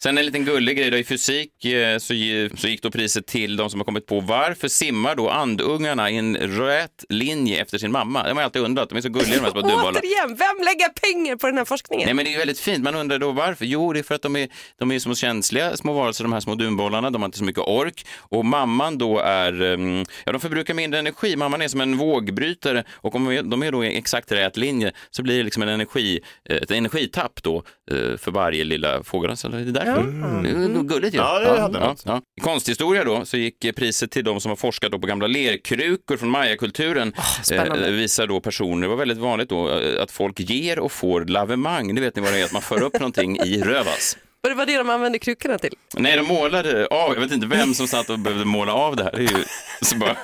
Sen 0.03 0.17
en 0.17 0.25
liten 0.25 0.45
gullig 0.45 0.77
grej 0.77 0.89
då, 0.91 0.97
i 0.97 1.03
fysik 1.03 1.65
eh, 1.65 1.97
så, 1.97 2.13
gi- 2.13 2.49
så 2.57 2.67
gick 2.67 2.81
då 2.81 2.91
priset 2.91 3.27
till 3.27 3.55
de 3.57 3.69
som 3.69 3.79
har 3.79 3.85
kommit 3.85 4.05
på 4.05 4.19
varför 4.19 4.67
simmar 4.67 5.15
då 5.15 5.29
andungarna 5.29 6.09
i 6.11 6.17
en 6.17 6.37
rät 6.37 7.05
linje 7.09 7.61
efter 7.61 7.77
sin 7.77 7.91
mamma? 7.91 8.23
Det 8.23 8.29
har 8.29 8.35
man 8.35 8.43
alltid 8.43 8.61
undrat, 8.61 8.89
de 8.89 8.95
är 8.97 9.01
så 9.01 9.09
gulliga 9.09 9.35
de 9.35 9.39
här 9.43 9.51
små 9.51 9.61
dunbollarna. 9.61 9.99
Återigen, 9.99 10.27
vem 10.37 10.57
lägger 10.65 10.89
pengar 10.89 11.35
på 11.35 11.47
den 11.47 11.57
här 11.57 11.65
forskningen? 11.65 12.05
Nej 12.05 12.13
men 12.13 12.25
det 12.25 12.33
är 12.33 12.37
väldigt 12.37 12.59
fint, 12.59 12.83
man 12.83 12.95
undrar 12.95 13.19
då 13.19 13.31
varför? 13.31 13.65
Jo, 13.65 13.93
det 13.93 13.99
är 13.99 14.03
för 14.03 14.15
att 14.15 14.21
de 14.21 14.35
är, 14.35 14.49
de 14.79 14.91
är 14.91 14.99
små 14.99 15.15
känsliga 15.15 15.77
små 15.77 15.93
varelser, 15.93 16.23
de 16.23 16.33
här 16.33 16.39
små 16.39 16.55
dunbollarna, 16.55 17.09
de 17.09 17.21
har 17.21 17.25
inte 17.27 17.37
så 17.37 17.43
mycket 17.43 17.63
ork 17.63 18.05
och 18.19 18.45
mamman 18.45 18.97
då 18.97 19.19
är, 19.19 19.61
um, 19.61 20.05
ja 20.25 20.31
de 20.31 20.41
förbrukar 20.41 20.73
mindre 20.73 20.99
energi, 20.99 21.35
mamman 21.35 21.61
är 21.61 21.67
som 21.67 21.81
en 21.81 21.97
vågbrytare 21.97 22.83
och 22.91 23.15
om 23.15 23.25
de 23.49 23.63
är- 23.63 23.71
då 23.71 23.85
i 23.85 23.97
exakt 23.97 24.31
rät 24.31 24.57
linje 24.57 24.91
så 25.09 25.23
blir 25.23 25.37
det 25.37 25.43
liksom 25.43 25.63
en 25.63 25.69
energi, 25.69 26.19
ett 26.49 26.71
energitapp 26.71 27.43
då 27.43 27.63
eh, 27.91 28.17
för 28.17 28.31
varje 28.31 28.63
lilla 28.63 29.03
fågel. 29.03 29.37
Så 29.37 29.47
det 29.47 29.84
därför. 29.85 30.43
Det 30.43 30.49
är 30.49 30.83
gulligt 30.83 31.15
ju. 31.15 31.17
Ja, 31.17 31.39
det 31.39 31.61
hade 31.61 31.79
något. 31.79 32.03
ja. 32.05 32.21
I 32.37 32.41
konsthistoria 32.41 33.03
då 33.03 33.25
så 33.25 33.37
gick 33.37 33.65
eh, 33.65 33.71
priset 33.71 34.11
till 34.11 34.23
de 34.23 34.41
som 34.41 34.49
har 34.49 34.55
forskat 34.55 34.91
då 34.91 34.99
på 34.99 35.07
gamla 35.07 35.27
lerkrukor 35.27 36.17
från 36.17 36.29
mayakulturen. 36.29 37.13
spännande. 37.43 37.87
Eh, 37.87 37.93
visar 37.93 38.27
då 38.27 38.39
personer, 38.39 38.81
det 38.81 38.87
var 38.87 38.95
väldigt 38.95 39.17
vanligt 39.17 39.49
då, 39.49 39.79
eh, 39.79 40.03
att 40.03 40.11
folk 40.11 40.39
ger 40.39 40.79
och 40.79 40.91
får 40.91 41.25
lavemang. 41.25 41.95
Det 41.95 42.01
vet 42.01 42.15
ni 42.15 42.21
vad 42.21 42.33
det 42.33 42.39
är, 42.39 42.45
att 42.45 42.53
man 42.53 42.61
för 42.61 42.81
upp 42.83 42.93
någonting 42.99 43.37
i 43.39 43.61
rövas. 43.61 44.17
Och 44.45 44.49
det 44.49 44.55
var 44.55 44.65
det 44.65 44.77
de 44.77 44.89
använde 44.89 45.19
krukorna 45.19 45.57
till. 45.57 45.73
Nej, 45.97 46.17
de 46.17 46.27
målade 46.27 46.87
av, 46.87 47.13
jag 47.13 47.21
vet 47.21 47.31
inte 47.31 47.47
vem 47.47 47.73
som 47.73 47.87
satt 47.87 48.09
och 48.09 48.19
behövde 48.19 48.45
måla 48.45 48.73
av 48.73 48.95
det 48.95 49.03
här. 49.03 49.11
Det 49.11 49.17
är 49.17 49.37
ju, 49.37 49.43
så 49.81 49.97
bara, 49.97 50.15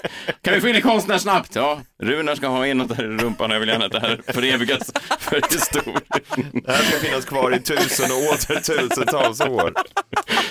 kan 0.41 0.53
vi 0.53 0.61
få 0.61 0.67
in 0.67 0.75
en 0.75 0.81
konstnär 0.81 1.17
snabbt? 1.17 1.55
Ja, 1.55 1.81
Runar 2.03 2.35
ska 2.35 2.47
ha 2.47 2.67
in 2.67 2.77
något 2.77 2.97
där 2.97 3.03
i 3.03 3.07
rumpan 3.07 3.51
jag 3.51 3.59
vill 3.59 3.69
gärna 3.69 3.85
att 3.85 3.91
det 3.91 3.99
här 3.99 4.21
förevigas 4.27 4.91
för 5.19 5.41
historien. 5.51 6.01
Det 6.65 6.71
här 6.71 6.83
ska 6.83 6.97
finnas 6.97 7.25
kvar 7.25 7.55
i 7.55 7.59
tusen 7.59 8.11
och 8.11 8.17
åter 8.17 8.55
tusentals 8.55 9.41
år. 9.41 9.73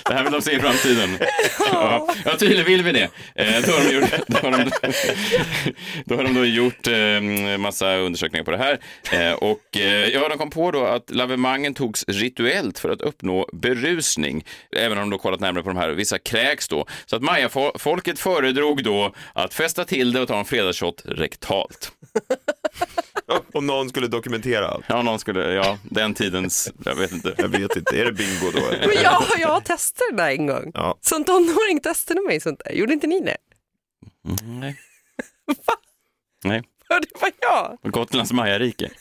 Det 0.04 0.14
här 0.14 0.22
vill 0.22 0.32
de 0.32 0.42
se 0.42 0.52
i 0.52 0.60
framtiden. 0.60 1.18
Ja, 1.72 2.08
ja 2.24 2.36
tydligen 2.36 2.64
vill 2.64 2.82
vi 2.82 2.92
det. 2.92 3.08
Eh, 3.34 3.62
då, 3.66 3.72
har 3.72 3.84
de 3.84 3.94
gjort, 3.94 4.10
då, 4.26 4.38
har 4.38 4.50
de, 4.50 4.70
då 6.04 6.16
har 6.16 6.24
de 6.24 6.34
då 6.34 6.44
gjort 6.44 6.86
eh, 6.86 7.58
massa 7.58 7.96
undersökningar 7.96 8.44
på 8.44 8.50
det 8.50 8.58
här. 8.58 8.78
Eh, 9.12 9.32
och 9.32 9.76
ja, 10.12 10.28
de 10.28 10.38
kom 10.38 10.50
på 10.50 10.70
då 10.70 10.84
att 10.84 11.10
lavemangen 11.10 11.74
togs 11.74 12.04
rituellt 12.08 12.78
för 12.78 12.88
att 12.88 13.02
uppnå 13.02 13.48
berusning. 13.60 14.44
Även 14.76 14.98
om 14.98 15.10
de 15.10 15.18
kollat 15.18 15.40
närmare 15.40 15.62
på 15.62 15.68
de 15.70 15.76
här, 15.76 15.88
vissa 15.88 16.18
kräks 16.18 16.68
då. 16.68 16.86
Så 17.06 17.16
att 17.16 17.22
Maya-folket 17.22 18.18
föredrog 18.18 18.84
då 18.84 19.14
att 19.32 19.54
fästa 19.54 19.84
till 19.84 20.12
det 20.12 20.20
och 20.20 20.28
ta 20.28 20.38
en 20.38 20.44
fredagsshot 20.44 21.02
rektalt. 21.04 21.92
Om 23.52 23.66
någon 23.66 23.88
skulle 23.88 24.06
dokumentera 24.06 24.68
allt. 24.68 24.84
Ja, 24.88 25.02
någon 25.02 25.18
skulle, 25.18 25.52
ja, 25.52 25.78
den 25.82 26.14
tidens, 26.14 26.72
jag 26.84 26.94
vet 26.94 27.12
inte. 27.12 27.34
Jag 27.38 27.48
vet 27.48 27.76
inte, 27.76 28.00
är 28.00 28.04
det 28.04 28.12
bingo 28.12 28.50
då? 28.54 28.58
eller? 28.58 28.86
Men 28.86 28.96
jag, 29.02 29.22
jag 29.38 29.64
testat 29.64 30.06
det 30.10 30.16
där 30.16 30.30
en 30.30 30.46
gång. 30.46 30.70
Ja. 30.74 30.98
Som 31.00 31.24
tonåring 31.24 31.80
testade 31.80 32.20
mig 32.20 32.40
sånt 32.40 32.62
där. 32.64 32.72
Gjorde 32.72 32.92
inte 32.92 33.06
ni 33.06 33.20
det? 33.20 33.36
Mm, 34.28 34.60
nej. 34.60 34.76
Va? 35.66 35.74
Nej, 36.44 36.62
Ja, 36.88 37.00
det 37.00 37.20
var 37.20 37.30
jag. 37.40 37.92
Gotlands 37.92 38.32
Majarike. 38.32 38.90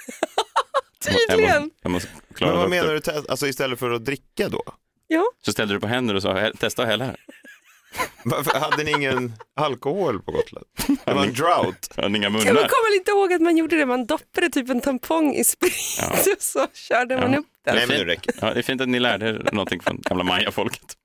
Tydligen. 1.06 1.52
Jag 1.54 1.62
måste, 1.62 1.78
jag 1.82 1.92
måste 1.92 2.10
klara 2.34 2.52
Men 2.52 2.60
vad 2.62 2.70
menar 2.70 2.94
du, 2.94 3.12
alltså 3.30 3.48
istället 3.48 3.80
för 3.80 3.92
att 3.92 4.06
dricka 4.06 4.50
då? 4.50 4.64
Ja. 5.08 5.24
Så 5.46 5.52
ställde 5.52 5.74
du 5.74 5.80
på 5.80 5.88
händer 5.88 6.16
och 6.16 6.22
sa 6.22 6.34
"Hä- 6.34 6.58
testa 6.58 6.82
och 6.82 6.88
häll 6.88 7.02
här. 7.02 7.16
Varför 8.26 8.60
hade 8.60 8.84
ni 8.84 8.92
ingen 8.92 9.34
alkohol 9.56 10.22
på 10.22 10.32
Gotland? 10.32 10.66
Det 11.06 11.14
var 11.14 11.24
en 11.26 11.34
drought. 11.34 11.92
Jag 11.96 12.04
hade 12.04 12.18
inga 12.18 12.26
Jag 12.26 12.32
munnar. 12.32 12.46
kommer 12.54 12.96
inte 12.96 13.12
ihåg 13.12 13.34
att 13.34 13.42
man 13.42 13.58
gjorde 13.58 13.78
det. 13.78 13.86
Man 13.86 14.06
doppade 14.06 14.50
typ 14.50 14.70
en 14.70 14.82
tampong 14.82 15.34
i 15.36 15.44
sprit 15.44 16.02
och 16.12 16.42
så 16.44 16.68
körde 16.74 17.18
man 17.18 17.36
upp 17.36 17.48
den. 17.66 17.76
Nej 17.76 17.88
men 17.88 17.98
nu 17.98 18.06
räcker 18.06 18.34
Ja, 18.42 18.54
det 18.54 18.60
är 18.60 18.64
fint 18.64 18.82
att 18.82 18.90
ni 18.90 19.00
lärde 19.00 19.30
er 19.30 19.50
någonting 19.52 19.82
från 19.82 20.02
gamla 20.02 20.24
mayafolket. 20.24 20.96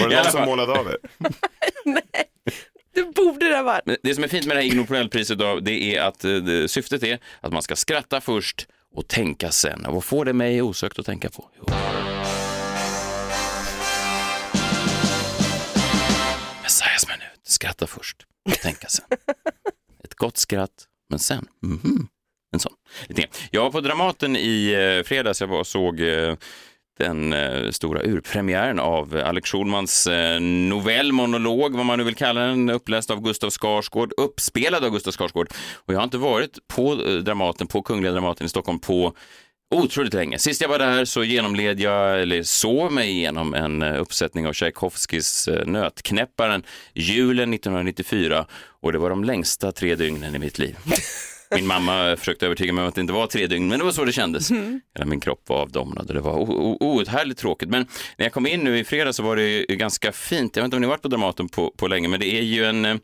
Var 0.00 0.08
det 0.08 0.16
någon 0.22 0.32
som 0.32 0.44
målade 0.44 0.72
av 0.72 0.86
er? 0.88 0.96
Det 2.98 3.14
borde 3.14 3.48
det 3.48 3.56
ha 3.56 3.62
varit. 3.62 3.86
Men 3.86 3.96
Det 4.02 4.14
som 4.14 4.24
är 4.24 4.28
fint 4.28 4.46
med 4.46 4.56
det 4.56 4.60
här 4.60 4.68
Ig 4.68 4.76
Nobelpriset 4.76 5.38
då, 5.38 5.60
det 5.60 5.96
är 5.96 6.02
att 6.02 6.24
eh, 6.24 6.36
det, 6.36 6.68
syftet 6.68 7.02
är 7.02 7.18
att 7.40 7.52
man 7.52 7.62
ska 7.62 7.76
skratta 7.76 8.20
först 8.20 8.66
och 8.94 9.08
tänka 9.08 9.50
sen. 9.50 9.86
Och 9.86 9.94
vad 9.94 10.04
får 10.04 10.24
det 10.24 10.32
mig 10.32 10.62
osökt 10.62 10.98
att 10.98 11.06
tänka 11.06 11.30
på? 11.30 11.50
Jo. 11.58 11.64
Messiahs 16.62 17.06
minut. 17.08 17.40
Skratta 17.42 17.86
först 17.86 18.16
och 18.44 18.52
tänka 18.52 18.88
sen. 18.88 19.06
Ett 20.04 20.14
gott 20.14 20.36
skratt, 20.36 20.86
men 21.10 21.18
sen, 21.18 21.46
mhm. 21.62 22.08
En 22.52 22.60
sån. 22.60 22.72
Jag 23.50 23.62
var 23.62 23.70
på 23.70 23.80
Dramaten 23.80 24.36
i 24.36 24.72
eh, 24.72 25.06
fredags. 25.06 25.40
Jag 25.40 25.48
var 25.48 25.58
och 25.58 25.66
såg 25.66 26.00
eh, 26.00 26.36
den 26.98 27.32
eh, 27.32 27.70
stora 27.70 28.02
urpremiären 28.02 28.78
av 28.78 29.22
Alex 29.24 29.50
Schulmans 29.50 30.06
eh, 30.06 30.40
novellmonolog, 30.40 31.76
vad 31.76 31.86
man 31.86 31.98
nu 31.98 32.04
vill 32.04 32.14
kalla 32.14 32.40
den, 32.40 32.70
uppläst 32.70 33.10
av 33.10 33.22
Gustav 33.22 33.50
Skarsgård, 33.50 34.12
uppspelad 34.16 34.84
av 34.84 34.90
Gustav 34.90 35.12
Skarsgård. 35.12 35.48
Och 35.74 35.94
jag 35.94 35.98
har 35.98 36.04
inte 36.04 36.18
varit 36.18 36.58
på 36.68 36.92
eh, 36.92 37.14
Dramaten, 37.14 37.66
på 37.66 37.82
Kungliga 37.82 38.12
Dramaten 38.12 38.46
i 38.46 38.48
Stockholm 38.48 38.78
på 38.78 39.14
otroligt 39.70 40.14
länge. 40.14 40.38
Sist 40.38 40.60
jag 40.60 40.68
var 40.68 40.78
där 40.78 41.04
så 41.04 41.24
genomled 41.24 41.80
jag, 41.80 42.22
eller 42.22 42.42
såg 42.42 42.92
mig 42.92 43.10
igenom 43.10 43.54
en 43.54 43.82
eh, 43.82 44.00
uppsättning 44.00 44.46
av 44.46 44.52
Tchaikovskis 44.52 45.48
eh, 45.48 45.66
Nötknäpparen, 45.66 46.62
julen 46.94 47.54
1994. 47.54 48.46
Och 48.80 48.92
det 48.92 48.98
var 48.98 49.10
de 49.10 49.24
längsta 49.24 49.72
tre 49.72 49.94
dygnen 49.94 50.34
i 50.34 50.38
mitt 50.38 50.58
liv. 50.58 50.76
Min 51.54 51.66
mamma 51.66 52.16
försökte 52.16 52.46
övertyga 52.46 52.72
mig 52.72 52.82
om 52.82 52.88
att 52.88 52.94
det 52.94 53.00
inte 53.00 53.12
var 53.12 53.26
tre 53.26 53.46
dygn, 53.46 53.68
men 53.68 53.78
det 53.78 53.84
var 53.84 53.92
så 53.92 54.04
det 54.04 54.12
kändes. 54.12 54.50
Hela 54.94 55.06
min 55.06 55.20
kropp 55.20 55.42
var 55.46 55.56
avdomnad 55.56 56.08
och 56.08 56.14
det 56.14 56.20
var 56.20 56.34
outhärdligt 56.82 57.40
tråkigt. 57.40 57.68
Men 57.68 57.86
när 58.16 58.26
jag 58.26 58.32
kom 58.32 58.46
in 58.46 58.60
nu 58.60 58.78
i 58.78 58.84
fredag 58.84 59.12
så 59.12 59.22
var 59.22 59.36
det 59.36 59.42
ju 59.42 59.64
ganska 59.76 60.12
fint. 60.12 60.56
Jag 60.56 60.62
vet 60.62 60.66
inte 60.66 60.76
om 60.76 60.80
ni 60.80 60.88
varit 60.88 61.02
på 61.02 61.08
Dramaten 61.08 61.48
på, 61.48 61.70
på 61.76 61.88
länge, 61.88 62.08
men 62.08 62.20
det 62.20 62.34
är 62.34 62.42
ju 62.42 62.64
en 62.64 62.84
eh, 62.84 62.96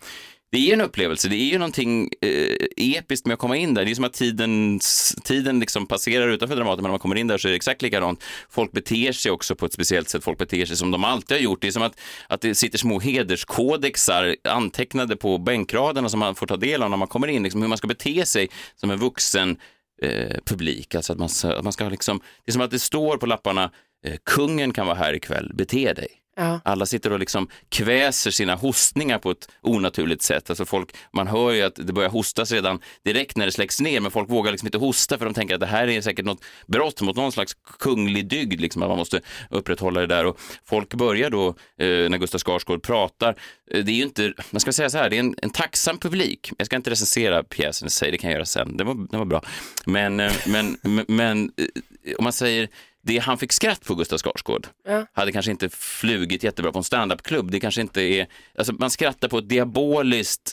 det 0.54 0.58
är 0.60 0.66
ju 0.66 0.72
en 0.72 0.80
upplevelse, 0.80 1.28
det 1.28 1.36
är 1.36 1.50
ju 1.52 1.58
någonting 1.58 2.10
eh, 2.20 2.66
episkt 2.76 3.26
med 3.26 3.34
att 3.34 3.40
komma 3.40 3.56
in 3.56 3.74
där. 3.74 3.84
Det 3.84 3.90
är 3.90 3.94
som 3.94 4.04
att 4.04 4.12
tiden, 4.12 4.80
tiden 5.24 5.60
liksom 5.60 5.86
passerar 5.86 6.28
utanför 6.28 6.56
Dramaten, 6.56 6.82
men 6.82 6.82
när 6.82 6.90
man 6.90 6.98
kommer 6.98 7.16
in 7.16 7.26
där 7.26 7.38
så 7.38 7.48
är 7.48 7.50
det 7.50 7.56
exakt 7.56 7.82
likadant. 7.82 8.24
Folk 8.50 8.72
beter 8.72 9.12
sig 9.12 9.32
också 9.32 9.54
på 9.54 9.66
ett 9.66 9.72
speciellt 9.72 10.08
sätt, 10.08 10.24
folk 10.24 10.38
beter 10.38 10.66
sig 10.66 10.76
som 10.76 10.90
de 10.90 11.04
alltid 11.04 11.36
har 11.36 11.42
gjort. 11.42 11.60
Det 11.60 11.66
är 11.66 11.70
som 11.72 11.82
att, 11.82 12.00
att 12.28 12.40
det 12.40 12.54
sitter 12.54 12.78
små 12.78 13.00
hederskodexar 13.00 14.36
antecknade 14.48 15.16
på 15.16 15.38
bänkraderna 15.38 16.08
som 16.08 16.20
man 16.20 16.34
får 16.34 16.46
ta 16.46 16.56
del 16.56 16.82
av 16.82 16.90
när 16.90 16.96
man 16.96 17.08
kommer 17.08 17.28
in, 17.28 17.42
liksom 17.42 17.62
hur 17.62 17.68
man 17.68 17.78
ska 17.78 17.86
bete 17.86 18.26
sig 18.26 18.48
som 18.76 18.90
en 18.90 18.98
vuxen 18.98 19.56
eh, 20.02 20.36
publik. 20.44 20.94
Alltså 20.94 21.12
att 21.12 21.18
man, 21.18 21.28
att 21.44 21.64
man 21.64 21.72
ska 21.72 21.88
liksom, 21.88 22.20
det 22.44 22.50
är 22.50 22.52
som 22.52 22.62
att 22.62 22.70
det 22.70 22.78
står 22.78 23.16
på 23.16 23.26
lapparna, 23.26 23.70
eh, 24.06 24.16
kungen 24.24 24.72
kan 24.72 24.86
vara 24.86 24.96
här 24.96 25.14
ikväll, 25.14 25.52
bete 25.54 25.92
dig. 25.92 26.23
Ja. 26.36 26.60
Alla 26.64 26.86
sitter 26.86 27.12
och 27.12 27.18
liksom 27.18 27.48
kväser 27.68 28.30
sina 28.30 28.54
hostningar 28.54 29.18
på 29.18 29.30
ett 29.30 29.48
onaturligt 29.60 30.22
sätt. 30.22 30.50
Alltså 30.50 30.64
folk, 30.64 30.96
man 31.12 31.26
hör 31.26 31.52
ju 31.52 31.62
att 31.62 31.74
det 31.74 31.92
börjar 31.92 32.10
hostas 32.10 32.52
redan 32.52 32.80
direkt 33.04 33.36
när 33.36 33.46
det 33.46 33.52
släcks 33.52 33.80
ner, 33.80 34.00
men 34.00 34.10
folk 34.10 34.30
vågar 34.30 34.52
liksom 34.52 34.66
inte 34.66 34.78
hosta 34.78 35.18
för 35.18 35.24
de 35.24 35.34
tänker 35.34 35.54
att 35.54 35.60
det 35.60 35.66
här 35.66 35.88
är 35.88 36.00
säkert 36.00 36.24
något 36.24 36.44
brott 36.66 37.00
mot 37.00 37.16
någon 37.16 37.32
slags 37.32 37.54
kunglig 37.78 38.28
dygd, 38.28 38.60
liksom, 38.60 38.82
att 38.82 38.88
man 38.88 38.98
måste 38.98 39.20
upprätthålla 39.50 40.00
det 40.00 40.06
där. 40.06 40.26
Och 40.26 40.40
folk 40.64 40.94
börjar 40.94 41.30
då, 41.30 41.48
eh, 41.48 42.10
när 42.10 42.18
Gustaf 42.18 42.42
Skarsgård 42.42 42.82
pratar, 42.82 43.36
eh, 43.70 43.84
det 43.84 43.92
är 43.92 43.96
ju 43.96 44.02
inte, 44.02 44.32
man 44.50 44.60
ska 44.60 44.72
säga 44.72 44.90
så 44.90 44.98
här, 44.98 45.10
det 45.10 45.16
är 45.16 45.20
en, 45.20 45.34
en 45.42 45.50
tacksam 45.50 45.98
publik. 45.98 46.50
Jag 46.58 46.66
ska 46.66 46.76
inte 46.76 46.90
recensera 46.90 47.42
pjäsen 47.42 47.86
i 47.86 47.90
sig, 47.90 48.10
det 48.10 48.18
kan 48.18 48.30
jag 48.30 48.36
göra 48.36 48.46
sen, 48.46 48.76
det 48.76 48.84
var, 48.84 49.08
det 49.10 49.16
var 49.16 49.24
bra. 49.24 49.42
Men, 49.86 50.20
eh, 50.20 50.32
men, 50.46 50.78
men, 50.82 51.04
men 51.08 51.52
eh, 51.56 52.14
om 52.18 52.24
man 52.24 52.32
säger, 52.32 52.68
det 53.04 53.18
han 53.18 53.38
fick 53.38 53.52
skratt 53.52 53.84
på 53.84 53.94
Gustav 53.94 54.18
Skarsgård 54.18 54.66
Ja. 54.88 55.06
hade 55.12 55.32
kanske 55.32 55.50
inte 55.50 55.68
flugit 55.68 56.42
jättebra 56.42 56.72
på 56.72 56.78
en 56.78 56.84
standupklubb. 56.84 57.50
Det 57.50 57.60
kanske 57.60 57.80
inte 57.80 58.02
är, 58.02 58.26
alltså 58.58 58.72
man 58.72 58.90
skrattar 58.90 59.28
på 59.28 59.38
ett 59.38 59.48
diaboliskt 59.48 60.52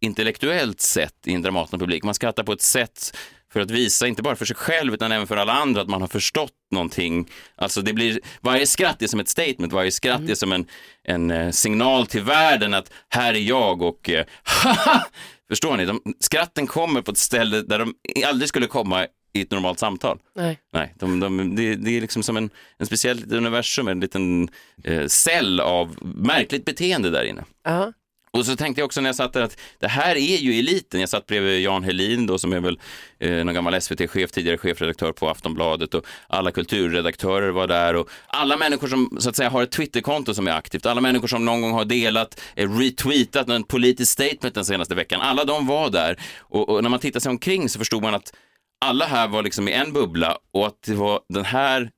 intellektuellt 0.00 0.80
sätt 0.80 1.14
i 1.26 1.34
en 1.34 1.42
Dramatenpublik. 1.42 2.04
Man 2.04 2.14
skrattar 2.14 2.42
på 2.42 2.52
ett 2.52 2.62
sätt 2.62 3.16
för 3.52 3.60
att 3.60 3.70
visa, 3.70 4.06
inte 4.06 4.22
bara 4.22 4.36
för 4.36 4.44
sig 4.44 4.56
själv 4.56 4.94
utan 4.94 5.12
även 5.12 5.26
för 5.26 5.36
alla 5.36 5.52
andra, 5.52 5.80
att 5.82 5.88
man 5.88 6.00
har 6.00 6.08
förstått 6.08 6.52
någonting. 6.70 7.28
Alltså 7.56 7.82
det 7.82 7.92
blir, 7.92 8.20
varje 8.40 8.66
skratt 8.66 9.02
är 9.02 9.06
som 9.06 9.20
ett 9.20 9.28
statement, 9.28 9.72
varje 9.72 9.90
skratt 9.92 10.28
är 10.28 10.34
som 10.34 10.52
en, 10.52 10.66
en 11.04 11.30
eh, 11.30 11.50
signal 11.50 12.06
till 12.06 12.22
världen 12.22 12.74
att 12.74 12.92
här 13.08 13.34
är 13.34 13.38
jag 13.38 13.82
och 13.82 14.10
eh, 14.10 14.24
haha! 14.42 15.06
Förstår 15.48 15.76
ni? 15.76 15.84
De, 15.84 16.00
skratten 16.20 16.66
kommer 16.66 17.02
på 17.02 17.10
ett 17.10 17.18
ställe 17.18 17.62
där 17.62 17.78
de 17.78 17.94
aldrig 18.26 18.48
skulle 18.48 18.66
komma 18.66 19.06
i 19.32 19.40
ett 19.40 19.50
normalt 19.50 19.78
samtal. 19.78 20.18
Nej. 20.36 20.58
Nej, 20.72 20.94
de, 20.98 21.20
de, 21.20 21.56
det, 21.56 21.74
det 21.74 21.96
är 21.96 22.00
liksom 22.00 22.22
som 22.22 22.36
en, 22.36 22.50
en 22.78 22.86
speciell 22.86 23.32
universum, 23.34 23.88
en 23.88 24.00
liten 24.00 24.48
eh, 24.84 25.06
cell 25.06 25.60
av 25.60 25.96
märkligt 26.02 26.64
beteende 26.64 27.10
där 27.10 27.24
inne. 27.24 27.44
Ja. 27.64 27.92
Och 28.32 28.46
så 28.46 28.56
tänkte 28.56 28.80
jag 28.80 28.86
också 28.86 29.00
när 29.00 29.08
jag 29.08 29.16
satt 29.16 29.32
där 29.32 29.42
att 29.42 29.56
det 29.78 29.88
här 29.88 30.16
är 30.16 30.36
ju 30.36 30.58
eliten. 30.58 31.00
Jag 31.00 31.08
satt 31.08 31.26
bredvid 31.26 31.60
Jan 31.60 31.84
Helin 31.84 32.26
då 32.26 32.38
som 32.38 32.52
är 32.52 32.60
väl 32.60 32.78
eh, 33.18 33.44
någon 33.44 33.54
gammal 33.54 33.80
SVT-chef, 33.80 34.30
tidigare 34.30 34.58
chefredaktör 34.58 35.12
på 35.12 35.28
Aftonbladet 35.28 35.94
och 35.94 36.06
alla 36.28 36.50
kulturredaktörer 36.50 37.50
var 37.50 37.66
där 37.66 37.96
och 37.96 38.10
alla 38.26 38.56
människor 38.56 38.88
som 38.88 39.16
så 39.20 39.28
att 39.28 39.36
säga 39.36 39.50
har 39.50 39.62
ett 39.62 39.70
Twitterkonto 39.70 40.34
som 40.34 40.46
är 40.46 40.52
aktivt, 40.52 40.86
alla 40.86 41.00
människor 41.00 41.28
som 41.28 41.44
någon 41.44 41.60
gång 41.60 41.72
har 41.72 41.84
delat, 41.84 42.40
eh, 42.54 42.78
retweetat 42.78 43.48
en 43.48 43.64
politisk 43.64 44.12
statement 44.12 44.54
den 44.54 44.64
senaste 44.64 44.94
veckan, 44.94 45.20
alla 45.20 45.44
de 45.44 45.66
var 45.66 45.90
där. 45.90 46.20
Och, 46.38 46.68
och 46.68 46.82
när 46.82 46.90
man 46.90 47.00
tittar 47.00 47.20
sig 47.20 47.30
omkring 47.30 47.68
så 47.68 47.78
förstod 47.78 48.02
man 48.02 48.14
att 48.14 48.32
alla 48.80 49.06
här 49.06 49.28
var 49.28 49.42
liksom 49.42 49.68
i 49.68 49.72
en 49.72 49.92
bubbla 49.92 50.38
och 50.52 50.66
att 50.66 50.82
det 50.86 50.94
var 50.94 51.20
den 51.28 51.44
här 51.44 51.90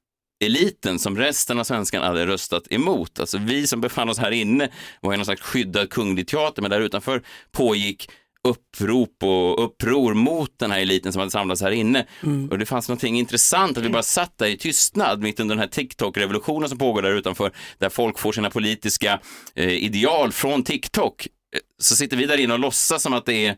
eliten 0.45 0.99
som 0.99 1.17
resten 1.19 1.59
av 1.59 1.65
svenskarna 1.65 2.07
hade 2.07 2.27
röstat 2.27 2.73
emot. 2.73 3.21
Alltså 3.21 3.39
vi 3.39 3.67
som 3.67 3.81
befann 3.81 4.09
oss 4.09 4.19
här 4.19 4.31
inne 4.31 4.69
var 5.01 5.15
i 5.15 5.17
någon 5.17 5.25
slags 5.25 5.41
skyddad 5.43 5.91
kunglig 5.91 6.27
teater, 6.29 6.63
men 6.63 6.71
där 6.71 6.81
utanför 6.81 7.23
pågick 7.53 8.11
upprop 8.49 9.23
och 9.23 9.65
uppror 9.65 10.15
mot 10.15 10.59
den 10.59 10.71
här 10.71 10.81
eliten 10.81 11.13
som 11.13 11.21
hade 11.21 11.31
samlats 11.31 11.63
här 11.63 11.71
inne. 11.71 12.07
Och 12.51 12.59
det 12.59 12.67
fanns 12.67 12.89
någonting 12.89 13.19
intressant 13.19 13.79
att 13.79 13.85
vi 13.85 13.89
bara 13.89 14.03
satt 14.03 14.39
där 14.39 14.47
i 14.47 14.57
tystnad 14.57 15.23
mitt 15.23 15.41
under 15.41 15.55
den 15.55 15.61
här 15.61 15.69
TikTok-revolutionen 15.69 16.69
som 16.69 16.79
pågår 16.79 17.03
där 17.03 17.15
utanför, 17.15 17.53
där 17.79 17.89
folk 17.89 18.19
får 18.19 18.33
sina 18.33 18.51
politiska 18.51 19.21
eh, 19.55 19.73
ideal 19.73 20.33
från 20.33 20.63
TikTok. 20.65 21.27
Eh, 21.27 21.61
Så 21.79 21.97
sitter 21.97 22.17
vi 22.17 22.27
där 22.27 22.39
inne 22.41 22.53
och 22.53 22.59
låtsas 22.59 23.03
som 23.03 23.13
att 23.13 23.27
det 23.27 23.47
är 23.47 23.57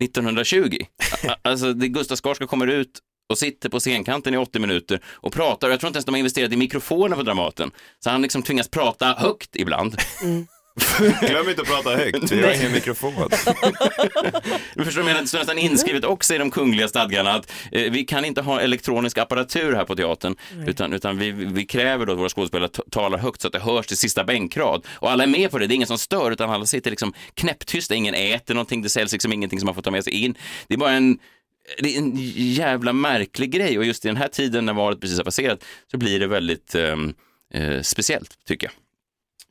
1920. 0.00 0.76
Alltså, 1.42 1.72
det 1.72 1.88
Gustav 1.88 2.16
Skarsgård 2.16 2.48
kommer 2.48 2.66
ut 2.66 3.00
och 3.30 3.38
sitter 3.38 3.68
på 3.68 3.80
scenkanten 3.80 4.34
i 4.34 4.36
80 4.36 4.58
minuter 4.58 5.00
och 5.06 5.32
pratar. 5.32 5.70
Jag 5.70 5.80
tror 5.80 5.88
inte 5.88 5.96
ens 5.96 6.04
de 6.04 6.14
har 6.14 6.18
investerat 6.18 6.52
i 6.52 6.56
mikrofoner 6.56 7.16
på 7.16 7.22
Dramaten. 7.22 7.70
Så 8.04 8.10
han 8.10 8.22
liksom 8.22 8.42
tvingas 8.42 8.68
prata 8.68 9.06
högt 9.06 9.56
ibland. 9.56 9.96
Mm. 10.22 10.46
Glöm 11.20 11.48
inte 11.48 11.62
att 11.62 11.68
prata 11.68 11.96
högt, 11.96 12.32
vi 12.32 12.42
har 12.42 12.52
ingen 12.52 12.72
mikrofon. 12.72 13.28
Du 14.74 14.84
förstår, 14.84 15.02
menar, 15.02 15.20
det 15.20 15.26
står 15.26 15.38
nästan 15.38 15.58
inskrivet 15.58 16.04
också 16.04 16.34
i 16.34 16.38
de 16.38 16.50
kungliga 16.50 16.88
stadgarna 16.88 17.32
att 17.32 17.52
eh, 17.72 17.92
vi 17.92 18.04
kan 18.04 18.24
inte 18.24 18.40
ha 18.40 18.60
elektronisk 18.60 19.18
apparatur 19.18 19.74
här 19.74 19.84
på 19.84 19.96
teatern, 19.96 20.36
utan, 20.66 20.92
utan 20.92 21.18
vi, 21.18 21.30
vi 21.30 21.66
kräver 21.66 22.06
då 22.06 22.12
att 22.12 22.18
våra 22.18 22.28
skådespelare 22.28 22.70
talar 22.90 23.18
högt 23.18 23.40
så 23.40 23.46
att 23.46 23.52
det 23.52 23.60
hörs 23.60 23.86
till 23.86 23.96
sista 23.96 24.24
bänkrad. 24.24 24.86
Och 24.90 25.10
alla 25.10 25.22
är 25.22 25.28
med 25.28 25.50
på 25.50 25.58
det, 25.58 25.66
det 25.66 25.74
är 25.74 25.76
ingen 25.76 25.88
som 25.88 25.98
stör, 25.98 26.30
utan 26.30 26.50
alla 26.50 26.66
sitter 26.66 26.90
liksom 26.90 27.12
knäpptysta, 27.34 27.94
ingen 27.94 28.14
äter 28.14 28.54
någonting, 28.54 28.82
det 28.82 28.88
säljs 28.88 29.12
liksom 29.12 29.32
ingenting 29.32 29.60
som 29.60 29.66
man 29.66 29.74
får 29.74 29.82
ta 29.82 29.90
med 29.90 30.04
sig 30.04 30.12
in. 30.12 30.34
Det 30.68 30.74
är 30.74 30.78
bara 30.78 30.92
en 30.92 31.18
det 31.78 31.96
är 31.96 31.98
en 31.98 32.12
jävla 32.34 32.92
märklig 32.92 33.50
grej 33.50 33.78
och 33.78 33.84
just 33.84 34.04
i 34.04 34.08
den 34.08 34.16
här 34.16 34.28
tiden 34.28 34.66
när 34.66 34.72
valet 34.72 35.00
precis 35.00 35.16
har 35.16 35.24
passerat 35.24 35.64
så 35.90 35.98
blir 35.98 36.20
det 36.20 36.26
väldigt 36.26 36.74
ehm, 36.74 37.14
eh, 37.54 37.80
speciellt 37.82 38.44
tycker 38.46 38.66
jag. 38.66 38.72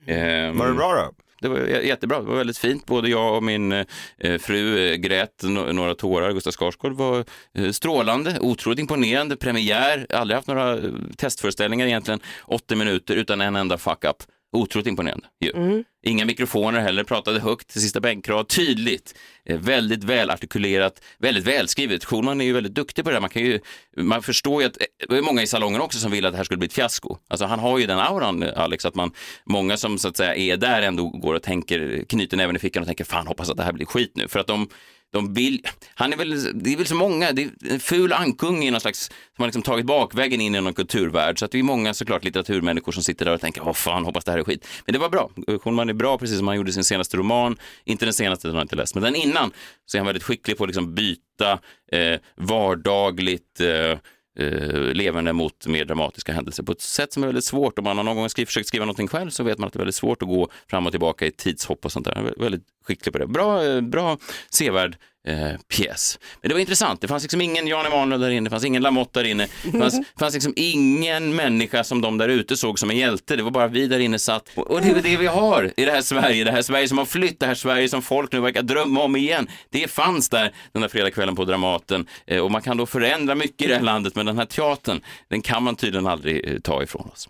Ehm, 0.10 0.58
Var 0.58 0.68
det 0.68 0.74
bra 0.74 0.94
då? 0.94 1.12
det 1.42 1.48
var 1.48 1.58
jättebra, 1.60 2.20
det 2.22 2.26
var 2.28 2.36
väldigt 2.38 2.58
fint. 2.58 2.86
Både 2.86 3.10
jag 3.10 3.36
och 3.36 3.44
min 3.44 3.72
eh, 3.72 4.38
fru 4.40 4.78
eh, 4.92 4.96
grät 4.96 5.44
no- 5.44 5.74
några 5.74 5.96
tårar. 5.96 6.32
Gustav 6.32 6.52
Skarsgård 6.52 6.94
var 6.94 7.26
eh, 7.58 7.72
strålande, 7.72 8.38
otroligt 8.42 8.80
imponerande, 8.80 9.36
premiär, 9.36 10.08
aldrig 10.10 10.36
haft 10.36 10.48
några 10.48 10.78
eh, 10.78 10.84
testföreställningar 11.18 11.88
egentligen, 11.88 12.20
80 12.46 12.76
minuter 12.76 13.16
utan 13.16 13.42
en 13.42 13.56
enda 13.56 13.78
fuck-up. 13.78 14.18
Otroligt 14.52 14.88
imponerande. 14.88 15.28
Ju. 15.40 15.84
Inga 16.04 16.26
mikrofoner 16.26 16.80
heller, 16.80 17.04
pratade 17.04 17.40
högt 17.40 17.68
till 17.68 17.82
sista 17.82 18.00
bänkrad, 18.00 18.48
tydligt, 18.48 19.16
eh, 19.46 19.60
väldigt 19.60 20.04
välartikulerat, 20.04 21.02
väldigt 21.18 21.48
välskrivet. 21.48 22.06
Schulman 22.06 22.42
är 22.42 22.46
ju 22.46 22.54
väldigt 22.54 22.76
duktig 22.76 23.04
på 23.04 23.10
det 23.10 23.16
där. 23.16 23.22
Man, 23.22 23.30
kan 23.30 23.42
ju, 23.42 23.60
man 23.98 24.24
förstår 24.24 24.62
ju 24.62 24.68
att 24.68 24.78
eh, 24.82 24.86
det 25.10 25.18
är 25.18 25.22
många 25.22 25.42
i 25.42 25.48
salongen 25.48 25.82
också 25.82 26.00
som 26.00 26.12
vill 26.12 26.26
att 26.26 26.34
det 26.34 26.38
här 26.38 26.44
skulle 26.44 26.58
bli 26.58 26.68
ett 26.68 26.74
fiasko. 26.74 27.18
Alltså 27.28 27.46
han 27.46 27.60
har 27.60 27.80
ju 27.80 27.86
den 27.86 28.00
auran, 28.00 28.44
eh, 28.44 28.60
Alex, 28.60 28.86
att 28.86 28.96
man, 28.96 29.12
många 29.46 29.78
som 29.78 29.98
så 29.98 30.08
att 30.08 30.18
säga 30.18 30.36
är 30.36 30.58
där 30.58 30.82
ändå 30.82 31.08
går 31.08 31.34
och 31.34 31.44
tänker, 31.44 32.06
knyter 32.10 32.38
näven 32.38 32.56
i 32.56 32.60
fickan 32.60 32.84
och 32.84 32.88
tänker 32.88 33.04
fan 33.04 33.28
hoppas 33.28 33.50
att 33.50 33.58
det 33.58 33.64
här 33.64 33.74
blir 33.74 33.86
skit 33.86 34.12
nu. 34.16 34.28
För 34.28 34.40
att 34.40 34.48
de, 34.48 34.70
de 35.12 35.34
vill, 35.34 35.68
han 35.96 36.14
är 36.14 36.18
väl, 36.18 36.64
det 36.64 36.74
är 36.74 36.78
väl 36.78 36.86
så 36.86 36.96
många, 36.96 37.32
det 37.32 37.44
är 37.44 37.50
en 37.70 37.80
ful 37.80 38.14
ankunge 38.14 38.68
i 38.68 38.72
någon 38.72 38.82
slags, 38.82 39.06
som 39.08 39.42
har 39.42 39.48
liksom 39.48 39.62
tagit 39.62 39.86
bakvägen 39.86 40.42
in 40.42 40.56
i 40.56 40.62
någon 40.62 40.74
kulturvärld. 40.74 41.40
Så 41.40 41.46
att 41.46 41.52
det 41.52 41.60
är 41.60 41.64
många 41.64 41.94
såklart 41.94 42.24
litteraturmänniskor 42.24 42.92
som 42.92 43.04
sitter 43.04 43.26
där 43.26 43.34
och 43.34 43.42
tänker, 43.42 43.68
åh 43.68 43.74
fan, 43.74 44.06
hoppas 44.06 44.24
det 44.24 44.32
här 44.32 44.40
är 44.40 44.44
skit. 44.44 44.68
Men 44.86 44.94
det 44.94 45.00
var 45.00 45.10
bra. 45.10 45.32
Schulman 45.62 45.90
är 45.90 45.94
bra, 45.94 46.18
precis 46.18 46.38
som 46.38 46.48
han 46.48 46.58
gjorde 46.58 46.72
sin 46.72 46.84
senaste 46.84 47.18
roman. 47.18 47.58
Inte 47.84 48.06
den 48.06 48.14
senaste, 48.14 48.48
den 48.48 48.56
har 48.56 48.62
jag 48.62 48.66
inte 48.66 48.76
läst, 48.76 48.96
men 48.96 49.04
den 49.04 49.16
innan 49.16 49.52
så 49.86 49.98
är 49.98 50.00
han 50.00 50.06
väldigt 50.06 50.24
skicklig 50.24 50.58
på 50.58 50.64
att 50.64 50.70
liksom 50.70 50.96
byta 50.96 51.52
eh, 51.92 52.20
vardagligt 52.36 53.60
eh, 53.60 53.98
eh, 54.40 54.94
levande 54.94 55.34
mot 55.34 55.68
mer 55.68 55.86
dramatiska 55.86 56.34
händelser 56.34 56.64
på 56.64 56.72
ett 56.72 56.82
sätt 56.82 57.14
som 57.14 57.24
är 57.24 57.28
väldigt 57.28 57.46
svårt. 57.46 57.80
Om 57.80 57.84
man 57.84 57.98
har 57.98 58.04
någon 58.04 58.16
gång 58.16 58.30
skrivit, 58.30 58.50
försökt 58.50 58.68
skriva 58.68 58.86
någonting 58.86 59.08
själv 59.08 59.30
så 59.30 59.44
vet 59.44 59.58
man 59.58 59.68
att 59.68 59.74
det 59.74 59.78
är 59.78 59.82
väldigt 59.82 59.96
svårt 59.96 60.22
att 60.22 60.28
gå 60.28 60.50
fram 60.68 60.86
och 60.86 60.92
tillbaka 60.92 61.26
i 61.26 61.32
tidshopp 61.32 61.86
och 61.86 61.92
sånt 61.92 62.06
där. 62.06 62.34
Väldigt 62.38 62.64
skicklig 62.84 63.14
på 63.14 63.20
det. 63.20 63.28
Bra, 63.28 63.66
eh, 63.66 63.82
bra 63.82 64.18
sevärd 64.50 64.98
eh, 65.28 65.52
pjäs. 65.68 66.20
Men 66.42 66.50
det 66.50 66.56
var 66.56 66.60
intressant. 66.60 67.02
Det 67.02 67.08
fanns 67.08 67.24
liksom 67.24 67.42
ingen 67.42 67.68
Jan 67.68 67.86
Emanuel 67.86 68.22
där 68.22 68.30
inne, 68.30 68.46
det 68.46 68.50
fanns 68.50 68.64
ingen 68.64 68.82
Lamotte 68.82 69.20
där 69.20 69.30
inne. 69.30 69.48
Det 69.64 69.80
fanns, 69.80 70.00
fanns 70.20 70.34
liksom 70.34 70.54
ingen 70.56 71.36
människa 71.36 71.84
som 71.84 72.02
de 72.02 72.18
där 72.18 72.30
ute 72.30 72.58
såg 72.58 72.80
som 72.80 72.90
en 72.90 72.98
hjälte. 72.98 73.36
Det 73.36 73.44
var 73.44 73.52
bara 73.52 73.68
vi 73.68 73.88
där 73.88 74.00
inne 74.00 74.20
satt. 74.20 74.50
Och, 74.56 74.72
och 74.72 74.82
det 74.82 74.90
är 74.90 75.02
det 75.02 75.18
vi 75.18 75.28
har 75.28 75.72
i 75.78 75.86
det 75.86 75.92
här 75.92 76.02
Sverige. 76.02 76.44
Det 76.44 76.52
här 76.52 76.62
Sverige 76.62 76.88
som 76.88 76.98
har 76.98 77.06
flytt, 77.06 77.40
det 77.40 77.46
här 77.46 77.56
Sverige 77.56 77.90
som 77.90 78.02
folk 78.02 78.32
nu 78.32 78.40
verkar 78.40 78.62
drömma 78.62 79.04
om 79.04 79.16
igen. 79.16 79.48
Det 79.70 79.92
fanns 79.92 80.30
där 80.30 80.54
den 80.72 80.82
där 80.82 80.90
fredagskvällen 80.90 81.36
på 81.36 81.46
Dramaten. 81.46 82.08
Eh, 82.28 82.40
och 82.42 82.52
man 82.52 82.62
kan 82.62 82.78
då 82.78 82.86
förändra 82.86 83.36
mycket 83.36 83.62
i 83.62 83.68
det 83.68 83.76
här 83.76 83.82
landet, 83.82 84.16
men 84.16 84.26
den 84.26 84.38
här 84.38 84.46
teatern, 84.46 85.02
den 85.28 85.42
kan 85.42 85.64
man 85.64 85.76
tydligen 85.76 86.08
aldrig 86.08 86.50
eh, 86.50 86.60
ta 86.60 86.84
ifrån 86.84 87.10
oss. 87.14 87.30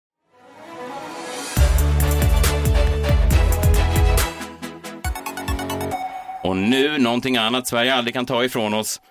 Och 6.43 6.57
nu 6.57 6.97
någonting 6.97 7.37
annat 7.37 7.67
Sverige 7.67 7.93
aldrig 7.95 8.13
kan 8.13 8.25
ta 8.25 8.43
ifrån 8.43 8.73
oss. 8.73 9.01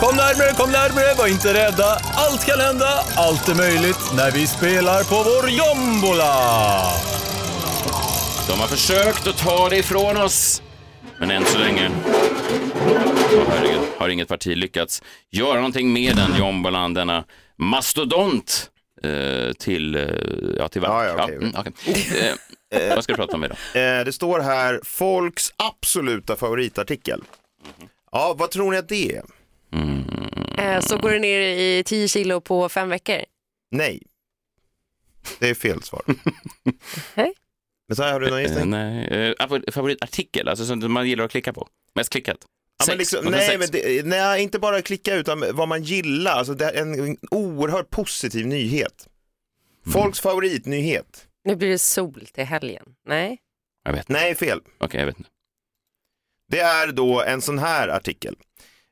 Kom 0.00 0.16
närmre, 0.16 0.52
kom 0.56 0.70
närmre, 0.72 1.14
var 1.18 1.26
inte 1.28 1.54
rädda. 1.54 1.98
Allt 2.14 2.46
kan 2.46 2.60
hända, 2.60 2.88
allt 3.16 3.48
är 3.48 3.54
möjligt 3.54 4.12
när 4.16 4.30
vi 4.30 4.46
spelar 4.46 5.02
på 5.04 5.14
vår 5.30 5.50
jombola. 5.50 6.34
De 8.48 8.60
har 8.60 8.66
försökt 8.66 9.26
att 9.26 9.38
ta 9.38 9.68
det 9.68 9.76
ifrån 9.76 10.16
oss. 10.16 10.62
Men 11.20 11.30
än 11.30 11.44
så 11.44 11.58
länge 11.58 11.88
oh, 11.88 13.42
herregud, 13.48 13.80
har 13.98 14.08
inget 14.08 14.28
parti 14.28 14.56
lyckats 14.56 15.02
göra 15.30 15.54
någonting 15.54 15.92
med 15.92 16.16
den 16.16 16.36
jombolan, 16.38 16.94
denna 16.94 17.24
mastodont 17.56 18.70
eh, 19.04 19.52
till, 19.52 19.94
eh, 19.94 20.02
ja, 20.58 20.68
till 20.68 20.82
Ja, 20.82 21.04
ja, 21.04 21.24
okej. 21.24 21.36
mm, 21.36 21.52
okej. 21.56 21.72
Eh, 22.70 22.94
vad 22.94 23.04
ska 23.04 23.12
du 23.12 23.16
prata 23.16 23.36
om 23.36 23.44
idag? 23.44 23.58
Eh, 23.74 24.04
det 24.04 24.12
står 24.12 24.40
här, 24.40 24.80
folks 24.84 25.52
absoluta 25.56 26.36
favoritartikel. 26.36 27.24
Ja, 28.12 28.34
vad 28.38 28.50
tror 28.50 28.70
ni 28.70 28.76
att 28.76 28.88
det 28.88 29.16
är? 29.16 29.22
Eh, 30.58 30.80
Så 30.80 30.98
går 30.98 31.10
det 31.10 31.18
ner 31.18 31.40
i 31.40 31.82
10 31.86 32.08
kilo 32.08 32.40
på 32.40 32.68
fem 32.68 32.88
veckor. 32.88 33.18
Nej. 33.70 34.02
Det 35.38 35.50
är 35.50 35.54
fel 35.54 35.82
svar. 35.82 36.02
Hej. 37.14 37.32
Men 37.88 37.96
så 37.96 38.02
här, 38.02 38.12
har 38.12 38.20
du 38.20 38.30
någon 38.30 38.38
Eh, 38.38 38.44
gissning? 38.44 38.70
nej, 38.70 39.06
eh, 39.08 39.46
favor- 39.46 39.70
favoritartikel, 39.72 40.48
alltså 40.48 40.64
som 40.64 40.92
man 40.92 41.08
gillar 41.08 41.24
att 41.24 41.30
klicka 41.30 41.52
på. 41.52 41.68
Mest 41.94 42.10
klickat. 42.10 42.36
Ja, 42.40 42.84
men 42.88 42.98
Sex. 42.98 42.98
liksom, 43.12 43.30
nej, 43.32 43.46
sex? 43.46 43.58
men 43.58 43.68
det, 43.72 44.06
nej, 44.06 44.42
inte 44.42 44.58
bara 44.58 44.82
klicka 44.82 45.14
utan 45.14 45.44
vad 45.52 45.68
man 45.68 45.82
gillar. 45.82 46.32
Alltså, 46.32 46.54
det 46.54 46.64
är 46.64 46.82
en, 46.82 46.94
en 47.08 47.16
oerhört 47.30 47.90
positiv 47.90 48.46
nyhet. 48.46 49.08
Folks 49.92 50.20
favoritnyhet. 50.20 51.26
Nu 51.48 51.56
blir 51.56 51.68
det 51.68 51.78
sol 51.78 52.26
till 52.32 52.44
helgen. 52.44 52.84
Nej. 53.06 53.38
Jag 53.84 53.92
vet. 53.92 54.08
Nej, 54.08 54.34
fel. 54.34 54.60
Okej, 54.80 55.00
jag 55.00 55.06
vet 55.06 55.18
inte. 55.18 55.30
Det 56.48 56.60
är 56.60 56.92
då 56.92 57.22
en 57.22 57.40
sån 57.42 57.58
här 57.58 57.88
artikel. 57.88 58.36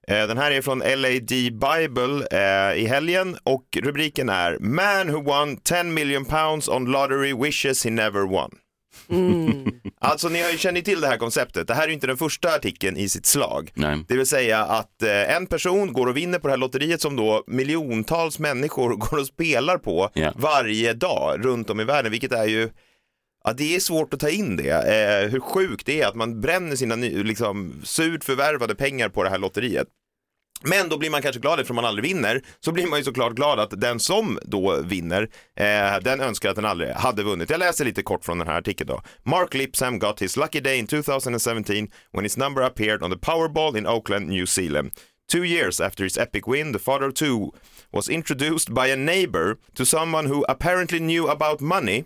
Eh, 0.09 0.27
Den 0.27 0.38
här 0.38 0.51
är 0.51 0.62
från 0.62 0.79
LAD 0.79 1.29
Bible 1.61 2.27
eh, 2.31 2.83
i 2.83 2.87
helgen 2.87 3.37
och 3.42 3.79
rubriken 3.83 4.29
är 4.29 4.59
Man 4.59 5.11
who 5.11 5.23
won 5.23 5.57
10 5.57 5.85
million 5.85 6.25
pounds 6.25 6.69
on 6.69 6.85
lottery 6.85 7.35
wishes 7.35 7.85
he 7.85 7.90
never 7.90 8.21
won. 8.21 8.59
Alltså 10.00 10.28
ni 10.28 10.42
har 10.42 10.50
ju 10.50 10.59
känner 10.59 10.80
till 10.80 11.00
det 11.00 11.06
här 11.06 11.16
konceptet. 11.16 11.66
Det 11.68 11.74
här 11.74 11.82
är 11.82 11.88
ju 11.88 11.94
inte 11.94 12.06
den 12.06 12.16
första 12.16 12.48
artikeln 12.54 12.96
i 12.96 13.09
sitt 13.09 13.26
slag. 13.26 13.70
Nej. 13.74 14.04
Det 14.09 14.16
vill 14.16 14.26
säga 14.26 14.59
att 14.64 15.02
eh, 15.02 15.37
en 15.37 15.46
person 15.46 15.92
går 15.92 16.06
och 16.06 16.16
vinner 16.16 16.38
på 16.38 16.46
det 16.48 16.52
här 16.52 16.59
lotteriet 16.59 17.00
som 17.00 17.16
då 17.16 17.44
miljontals 17.46 18.38
människor 18.38 18.88
går 18.96 19.18
och 19.18 19.26
spelar 19.26 19.78
på 19.78 20.11
Ja. 20.14 20.32
varje 20.37 20.92
dag 20.92 21.44
runt 21.44 21.70
om 21.70 21.80
i 21.80 21.85
världen, 21.85 22.11
vilket 22.12 22.32
är 22.32 22.46
ju 22.46 22.68
Ja, 23.44 23.52
det 23.52 23.76
är 23.76 23.80
svårt 23.80 24.14
att 24.14 24.20
ta 24.20 24.28
in 24.28 24.56
det. 24.56 24.70
Eh, 24.70 25.30
hur 25.30 25.40
sjukt 25.40 25.87
det 25.87 26.00
är 26.02 26.06
att 26.09 26.14
man 26.14 26.40
bränner 26.40 26.76
sina 26.76 26.94
liksom, 26.96 27.80
surt 27.85 28.24
förvärvade 28.24 28.74
pengar 28.74 29.09
på 29.09 29.22
det 29.22 29.30
här 29.30 29.38
lotteriet. 29.38 29.87
Men 30.62 30.88
då 30.88 30.99
blir 30.99 31.11
man 31.11 31.23
kanske 31.23 31.40
glad 31.40 31.61
eftersom 31.61 31.77
man 31.77 31.85
aldrig 31.85 32.14
vinner, 32.14 32.42
så 32.61 32.73
blir 32.73 32.87
man 32.87 32.99
ju 32.99 33.05
såklart 33.05 33.33
glad 33.33 33.61
att 33.61 33.81
den 33.81 34.01
som 34.01 34.38
då 34.42 34.81
vinner, 34.81 35.23
eh, 35.57 36.01
den 36.03 36.21
önskar 36.21 36.51
att 36.51 36.57
den 36.57 36.64
aldrig 36.64 36.90
hade 36.90 37.23
vunnit. 37.23 37.51
Jag 37.51 37.59
läser 37.59 37.85
lite 37.85 38.03
kort 38.03 38.25
från 38.25 38.38
den 38.38 38.49
här 38.49 38.59
artikeln 38.59 38.88
då. 38.88 39.03
Mark 39.23 39.55
Lipsam 39.55 39.99
got 39.99 40.23
his 40.23 40.37
lucky 40.37 40.61
day 40.61 40.79
in 40.79 40.87
2017 40.87 41.88
when 42.12 42.25
his 42.25 42.37
number 42.37 42.62
appeared 42.62 43.03
on 43.03 43.11
the 43.11 43.16
Powerball 43.16 43.79
in 43.79 43.87
Auckland, 43.87 44.29
New 44.29 44.47
Zealand. 44.47 44.90
Two 45.33 45.45
years 45.45 45.81
after 45.81 46.05
his 46.05 46.19
epic 46.19 46.47
win, 46.47 46.73
the 46.73 46.79
father 46.79 47.07
of 47.07 47.14
two 47.14 47.53
was 47.92 48.09
introduced 48.09 48.75
by 48.75 48.92
a 48.92 48.97
neighbor 48.97 49.57
to 49.75 49.85
someone 49.85 50.27
who 50.27 50.45
apparently 50.49 51.01
knew 51.01 51.29
about 51.29 51.61
money 51.61 52.05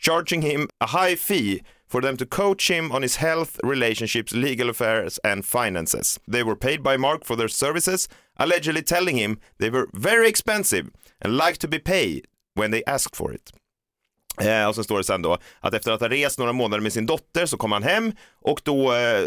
charging 0.00 0.42
him 0.42 0.68
a 0.80 0.86
high 0.86 1.14
fee 1.14 1.62
for 1.90 2.00
them 2.00 2.16
to 2.16 2.26
coach 2.26 2.70
him 2.70 2.92
on 2.92 3.02
his 3.02 3.16
health, 3.16 3.58
relationships, 3.64 4.32
legal 4.32 4.70
affairs, 4.70 5.18
and 5.24 5.44
finances. 5.44 6.20
They 6.32 6.42
were 6.44 6.56
paid 6.56 6.82
by 6.82 6.96
Mark 6.96 7.24
for 7.24 7.36
their 7.36 7.48
services, 7.48 8.08
allegedly 8.36 8.82
telling 8.82 9.16
him 9.18 9.38
they 9.58 9.70
were 9.70 9.86
very 9.92 10.28
expensive 10.28 10.86
and 11.20 11.36
like 11.36 11.58
to 11.58 11.68
be 11.68 11.78
paid 11.78 12.26
when 12.54 12.70
they 12.70 12.82
asked 12.86 13.16
for 13.16 13.34
it. 13.34 13.52
Eh, 14.40 14.66
och 14.68 14.74
så 14.74 14.84
står 14.84 14.98
det 14.98 15.04
sen 15.04 15.22
då 15.22 15.38
att 15.60 15.74
efter 15.74 15.92
att 15.92 16.00
ha 16.00 16.08
rest 16.08 16.38
några 16.38 16.52
månader 16.52 16.82
med 16.82 16.92
sin 16.92 17.06
dotter 17.06 17.46
så 17.46 17.56
kom 17.56 17.72
han 17.72 17.82
hem 17.82 18.12
och 18.40 18.60
då 18.64 18.92
eh, 18.94 19.22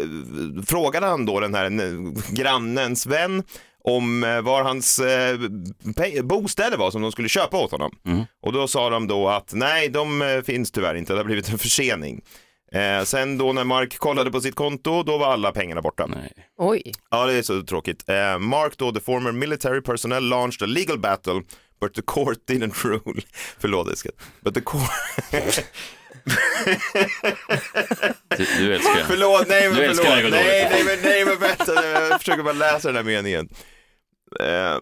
frågade 0.66 1.06
han 1.06 1.26
då 1.26 1.40
den 1.40 1.54
här 1.54 1.64
eh, 1.64 1.92
grannens 2.30 3.06
vän 3.06 3.42
om 3.84 4.24
eh, 4.24 4.40
var 4.40 4.62
hans 4.62 4.98
eh, 4.98 5.38
bostäder 6.22 6.76
var 6.76 6.90
som 6.90 7.02
de 7.02 7.12
skulle 7.12 7.28
köpa 7.28 7.56
åt 7.56 7.70
honom. 7.70 7.90
Och 8.42 8.52
då 8.52 8.68
sa 8.68 8.90
de 8.90 9.06
då 9.06 9.28
att 9.28 9.52
nej, 9.52 9.88
de 9.88 10.22
eh, 10.22 10.42
finns 10.42 10.70
tyvärr 10.70 10.94
inte, 10.94 11.12
det 11.12 11.18
har 11.18 11.24
blivit 11.24 11.48
en 11.52 11.58
försening. 11.58 12.22
Eh, 12.74 13.04
sen 13.04 13.38
då 13.38 13.52
när 13.52 13.64
Mark 13.64 13.98
kollade 13.98 14.30
på 14.30 14.40
sitt 14.40 14.54
konto, 14.54 15.02
då 15.02 15.18
var 15.18 15.32
alla 15.32 15.52
pengarna 15.52 15.82
borta. 15.82 16.06
Nej. 16.06 16.32
Oj. 16.58 16.92
Ja, 17.10 17.26
det 17.26 17.32
är 17.32 17.42
så 17.42 17.62
tråkigt. 17.62 18.08
Eh, 18.08 18.38
Mark 18.38 18.76
då, 18.76 18.92
the 18.92 19.00
former 19.00 19.32
military 19.32 19.80
personnel 19.80 20.28
launched 20.28 20.62
a 20.62 20.66
legal 20.66 20.98
battle 20.98 21.42
but 21.80 21.94
the 21.94 22.02
court 22.02 22.38
didn't 22.46 22.84
rule. 22.84 23.22
Förlåt, 23.58 23.92
Eskil. 23.92 24.12
But 24.40 24.54
the 24.54 24.60
court... 24.60 24.90
Du, 28.36 28.44
du 28.58 28.74
älskar 28.74 29.04
Förlåt, 29.06 29.48
nej 29.48 29.68
men 29.68 29.76
förlåt. 29.76 30.30
Nej, 30.30 30.68
nej, 30.70 30.84
men, 30.84 30.98
nej 31.02 31.24
men 31.24 31.38
vänta, 31.38 31.84
jag 31.84 32.20
försöker 32.20 32.42
bara 32.42 32.54
läsa 32.54 32.88
den 32.88 32.96
här 32.96 33.02
meningen. 33.02 33.48
Eh, 34.40 34.78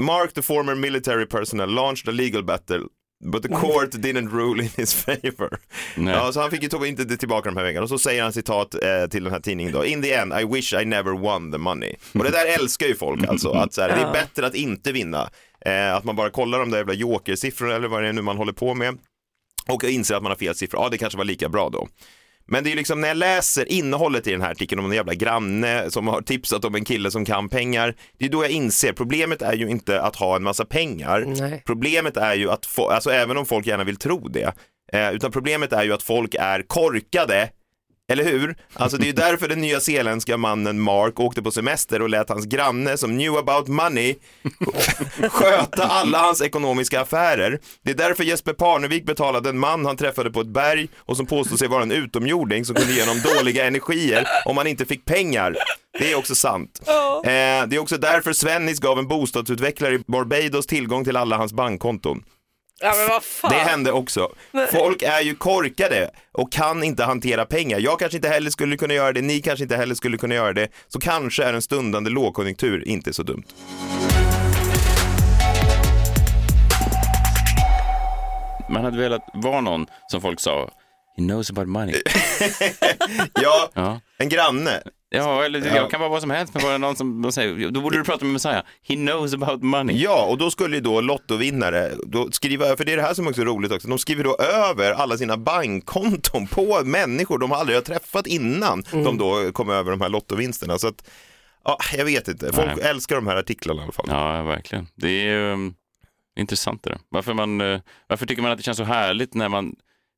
Mark, 0.00 0.34
the 0.34 0.42
former 0.42 0.74
military 0.74 1.26
personnel, 1.26 1.74
launched 1.74 2.08
a 2.08 2.12
legal 2.12 2.44
battle 2.44 2.80
But 3.24 3.42
the 3.42 3.48
court 3.48 3.90
didn't 3.90 4.30
rule 4.30 4.62
in 4.62 4.70
his 4.76 4.94
favor. 5.04 5.58
Nej. 5.96 6.14
Ja, 6.14 6.32
så 6.32 6.40
han 6.40 6.50
fick 6.50 6.62
ju 6.62 6.86
inte 6.86 7.16
tillbaka 7.16 7.50
de 7.50 7.56
här 7.56 7.64
pengarna. 7.64 7.82
Och 7.82 7.88
så 7.88 7.98
säger 7.98 8.22
han 8.22 8.32
citat 8.32 8.74
eh, 8.74 9.06
till 9.10 9.24
den 9.24 9.32
här 9.32 9.40
tidningen 9.40 9.72
då. 9.72 9.84
In 9.84 10.02
the 10.02 10.12
end, 10.12 10.32
I 10.40 10.44
wish 10.44 10.72
I 10.72 10.84
never 10.84 11.12
won 11.12 11.52
the 11.52 11.58
money. 11.58 11.94
Och 12.14 12.24
det 12.24 12.30
där 12.30 12.46
älskar 12.60 12.86
ju 12.86 12.94
folk 12.94 13.24
alltså. 13.28 13.50
Att 13.50 13.74
så 13.74 13.80
här, 13.80 13.88
det 13.88 14.02
är 14.02 14.12
bättre 14.12 14.46
att 14.46 14.54
inte 14.54 14.92
vinna. 14.92 15.30
Eh, 15.66 15.94
att 15.94 16.04
man 16.04 16.16
bara 16.16 16.30
kollar 16.30 16.58
de 16.58 16.70
där 16.70 16.78
jävla 16.78 16.94
jokersiffrorna 16.94 17.74
eller 17.74 17.88
vad 17.88 18.02
det 18.02 18.08
är 18.08 18.12
nu 18.12 18.22
man 18.22 18.36
håller 18.36 18.52
på 18.52 18.74
med. 18.74 18.98
Och 19.68 19.84
inser 19.84 20.14
att 20.14 20.22
man 20.22 20.32
har 20.32 20.36
fel 20.36 20.54
siffror. 20.54 20.82
Ja, 20.82 20.88
det 20.88 20.98
kanske 20.98 21.16
var 21.16 21.24
lika 21.24 21.48
bra 21.48 21.68
då. 21.68 21.88
Men 22.46 22.64
det 22.64 22.68
är 22.68 22.70
ju 22.70 22.76
liksom 22.76 23.00
när 23.00 23.08
jag 23.08 23.16
läser 23.16 23.72
innehållet 23.72 24.26
i 24.26 24.30
den 24.30 24.40
här 24.40 24.50
artikeln 24.50 24.78
om 24.78 24.90
en 24.90 24.96
jävla 24.96 25.14
granne 25.14 25.90
som 25.90 26.08
har 26.08 26.22
tipsat 26.22 26.64
om 26.64 26.74
en 26.74 26.84
kille 26.84 27.10
som 27.10 27.24
kan 27.24 27.48
pengar. 27.48 27.94
Det 28.18 28.24
är 28.24 28.28
då 28.28 28.44
jag 28.44 28.50
inser, 28.50 28.92
problemet 28.92 29.42
är 29.42 29.52
ju 29.52 29.68
inte 29.68 30.00
att 30.00 30.16
ha 30.16 30.36
en 30.36 30.42
massa 30.42 30.64
pengar. 30.64 31.24
Nej. 31.26 31.62
Problemet 31.66 32.16
är 32.16 32.34
ju 32.34 32.50
att, 32.50 32.66
få, 32.66 32.90
alltså 32.90 33.10
även 33.10 33.36
om 33.36 33.46
folk 33.46 33.66
gärna 33.66 33.84
vill 33.84 33.96
tro 33.96 34.28
det, 34.28 34.52
eh, 34.92 35.12
utan 35.12 35.32
problemet 35.32 35.72
är 35.72 35.84
ju 35.84 35.92
att 35.92 36.02
folk 36.02 36.34
är 36.34 36.62
korkade 36.62 37.50
eller 38.12 38.24
hur? 38.24 38.56
Alltså 38.72 38.96
det 38.96 39.04
är 39.04 39.06
ju 39.06 39.12
därför 39.12 39.48
den 39.48 39.60
nya 39.60 39.80
zeeländska 39.80 40.36
mannen 40.36 40.80
Mark 40.80 41.20
åkte 41.20 41.42
på 41.42 41.50
semester 41.50 42.02
och 42.02 42.08
lät 42.08 42.28
hans 42.28 42.44
granne 42.44 42.96
som 42.96 43.10
knew 43.10 43.38
about 43.38 43.68
money 43.68 44.14
sköta 45.30 45.84
alla 45.84 46.18
hans 46.18 46.42
ekonomiska 46.42 47.00
affärer. 47.00 47.60
Det 47.82 47.90
är 47.90 47.94
därför 47.94 48.24
Jesper 48.24 48.52
Parnevik 48.52 49.06
betalade 49.06 49.48
en 49.48 49.58
man 49.58 49.86
han 49.86 49.96
träffade 49.96 50.30
på 50.30 50.40
ett 50.40 50.46
berg 50.46 50.88
och 50.98 51.16
som 51.16 51.26
påstod 51.26 51.58
sig 51.58 51.68
vara 51.68 51.82
en 51.82 51.92
utomjording 51.92 52.64
som 52.64 52.76
kunde 52.76 52.92
ge 52.92 53.00
honom 53.00 53.22
dåliga 53.36 53.64
energier 53.64 54.26
om 54.44 54.56
han 54.56 54.66
inte 54.66 54.84
fick 54.84 55.04
pengar. 55.04 55.56
Det 55.98 56.12
är 56.12 56.16
också 56.16 56.34
sant. 56.34 56.80
Eh, 57.24 57.30
det 57.66 57.76
är 57.76 57.78
också 57.78 57.96
därför 57.96 58.32
Svennis 58.32 58.80
gav 58.80 58.98
en 58.98 59.08
bostadsutvecklare 59.08 59.94
i 59.94 59.98
Barbados 60.06 60.66
tillgång 60.66 61.04
till 61.04 61.16
alla 61.16 61.36
hans 61.36 61.52
bankkonton. 61.52 62.22
Ja 62.80 62.94
men 62.96 63.08
vad 63.08 63.22
fan. 63.24 63.50
Det 63.50 63.56
hände 63.58 63.92
också. 63.92 64.28
Folk 64.72 65.02
är 65.02 65.20
ju 65.20 65.34
korkade 65.34 66.10
och 66.32 66.52
kan 66.52 66.84
inte 66.84 67.04
hantera 67.04 67.44
pengar. 67.46 67.78
Jag 67.78 67.98
kanske 67.98 68.16
inte 68.16 68.28
heller 68.28 68.50
skulle 68.50 68.76
kunna 68.76 68.94
göra 68.94 69.12
det, 69.12 69.22
ni 69.22 69.40
kanske 69.40 69.62
inte 69.62 69.76
heller 69.76 69.94
skulle 69.94 70.18
kunna 70.18 70.34
göra 70.34 70.52
det. 70.52 70.68
Så 70.88 71.00
kanske 71.00 71.44
är 71.44 71.52
en 71.52 71.62
stundande 71.62 72.10
lågkonjunktur 72.10 72.88
inte 72.88 73.12
så 73.12 73.22
dumt. 73.22 73.44
Man 78.70 78.84
hade 78.84 78.98
velat 78.98 79.22
vara 79.34 79.60
någon 79.60 79.86
som 80.06 80.20
folk 80.20 80.40
sa, 80.40 80.70
he 81.16 81.22
knows 81.22 81.50
about 81.50 81.68
money. 81.68 81.94
Ja, 83.42 83.70
Ja, 83.74 84.00
en 84.18 84.28
granne. 84.28 84.82
Ja 85.14 85.44
eller 85.44 85.76
jag 85.76 85.90
kan 85.90 86.00
vara 86.00 86.10
vad 86.10 86.20
som 86.20 86.30
helst, 86.30 86.54
men 86.54 86.62
bara 86.62 86.78
någon 86.78 86.96
som 86.96 87.32
säger, 87.32 87.70
då 87.70 87.80
borde 87.80 87.98
du 87.98 88.04
prata 88.04 88.24
med 88.24 88.32
Messiah, 88.32 88.62
he 88.88 88.94
knows 88.94 89.34
about 89.34 89.62
money. 89.62 89.96
Ja, 89.96 90.24
och 90.24 90.38
då 90.38 90.50
skulle 90.50 90.76
ju 90.76 90.82
då 90.82 91.00
lottovinnare 91.00 91.90
då 92.06 92.30
skriva, 92.30 92.76
för 92.76 92.84
det 92.84 92.92
är 92.92 92.96
det 92.96 93.02
här 93.02 93.14
som 93.14 93.26
också 93.26 93.40
är 93.40 93.46
roligt 93.46 93.72
också, 93.72 93.88
de 93.88 93.98
skriver 93.98 94.24
då 94.24 94.36
över 94.36 94.92
alla 94.92 95.16
sina 95.16 95.36
bankkonton 95.36 96.46
på 96.46 96.80
människor 96.84 97.38
de 97.38 97.52
aldrig 97.52 97.76
har 97.76 97.82
träffat 97.82 98.26
innan 98.26 98.82
de 98.90 99.18
då 99.18 99.52
kom 99.52 99.70
över 99.70 99.90
de 99.90 100.00
här 100.00 100.08
lottovinsterna. 100.08 100.78
Så 100.78 100.88
att, 100.88 101.10
ja, 101.64 101.78
jag 101.96 102.04
vet 102.04 102.28
inte, 102.28 102.52
folk 102.52 102.76
Nej. 102.76 102.86
älskar 102.90 103.16
de 103.16 103.26
här 103.26 103.36
artiklarna 103.36 103.80
i 103.80 103.82
alla 103.82 103.92
fall. 103.92 104.06
Ja, 104.08 104.42
verkligen. 104.42 104.86
Det 104.94 105.28
är 105.28 105.52
um, 105.52 105.74
intressant 106.36 106.82
det 106.82 106.90
där. 106.90 106.98
Varför, 107.08 107.34
man, 107.34 107.60
eh, 107.60 107.80
varför 108.06 108.26
tycker 108.26 108.42
man 108.42 108.50
att 108.52 108.58
det 108.58 108.64
känns 108.64 108.78
så 108.78 108.84
härligt 108.84 109.34
när 109.34 109.48
man 109.48 109.74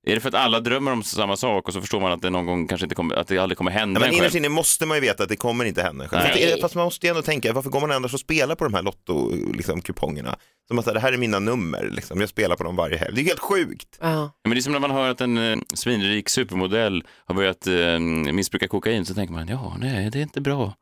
Är 0.09 0.15
det 0.15 0.21
för 0.21 0.29
att 0.29 0.35
alla 0.35 0.61
drömmer 0.61 0.93
om 0.93 1.03
samma 1.03 1.37
sak 1.37 1.67
och 1.69 1.73
så 1.75 1.81
förstår 1.81 2.01
man 2.01 2.13
att 2.13 2.23
det 2.23 2.31
någon 2.31 2.47
gång 2.47 2.67
kanske 2.69 2.85
inte 2.85 2.95
kommer, 2.95 3.15
att 3.17 3.29
det 3.29 3.39
aldrig 3.39 3.59
kommer 3.59 3.71
hända 3.71 4.01
Ja, 4.01 4.05
men 4.07 4.09
en 4.15 4.19
innerst 4.19 4.35
inne 4.35 4.49
måste 4.49 4.87
man 4.87 4.97
ju 4.97 5.01
veta 5.01 5.23
att 5.23 5.29
det 5.29 5.37
kommer 5.37 5.65
inte 5.65 5.83
hända 5.83 6.09
själv. 6.09 6.23
Nej. 6.35 6.51
Fast- 6.51 6.61
Fast 6.61 6.75
man 6.75 6.85
måste 6.85 7.07
ju 7.07 7.11
ändå 7.11 7.23
tänka, 7.23 7.53
varför 7.53 7.71
går 7.71 7.81
man 7.81 7.93
annars 7.93 8.15
och 8.15 8.21
spelar 8.21 8.55
på 8.55 8.65
de 8.65 8.75
här 8.75 8.83
lotto-kupongerna? 8.83 9.57
Liksom, 9.57 9.81
kupongerna? 9.81 10.37
Som 10.69 10.79
att 10.79 10.85
det 10.85 11.01
här 11.01 11.13
är 11.13 11.17
mina 11.19 11.39
nummer, 11.39 11.89
liksom. 11.93 12.21
jag 12.21 12.29
spelar 12.29 12.57
på 12.57 12.65
dem 12.65 12.77
varje 12.77 12.97
helg. 12.99 13.15
Det 13.15 13.21
är 13.21 13.25
helt 13.25 13.41
sjukt. 13.41 13.99
Ja. 14.01 14.09
Ja, 14.11 14.31
Men 14.45 14.51
det 14.53 14.59
är 14.59 14.63
som 14.63 14.73
när 14.73 14.81
man 14.81 14.91
hör 14.91 15.11
att 15.11 15.21
en 15.21 15.53
eh, 15.53 15.59
svinrik 15.75 16.29
supermodell 16.29 17.05
har 17.27 17.35
börjat 17.35 17.67
eh, 17.67 17.99
missbruka 18.33 18.69
kokain 18.69 19.05
så 19.07 19.15
tänker 19.15 19.35
man, 19.35 19.49
ja, 19.49 19.77
nej, 19.81 20.11
det 20.11 20.19
är 20.19 20.23
inte 20.23 20.41
bra. 20.41 20.75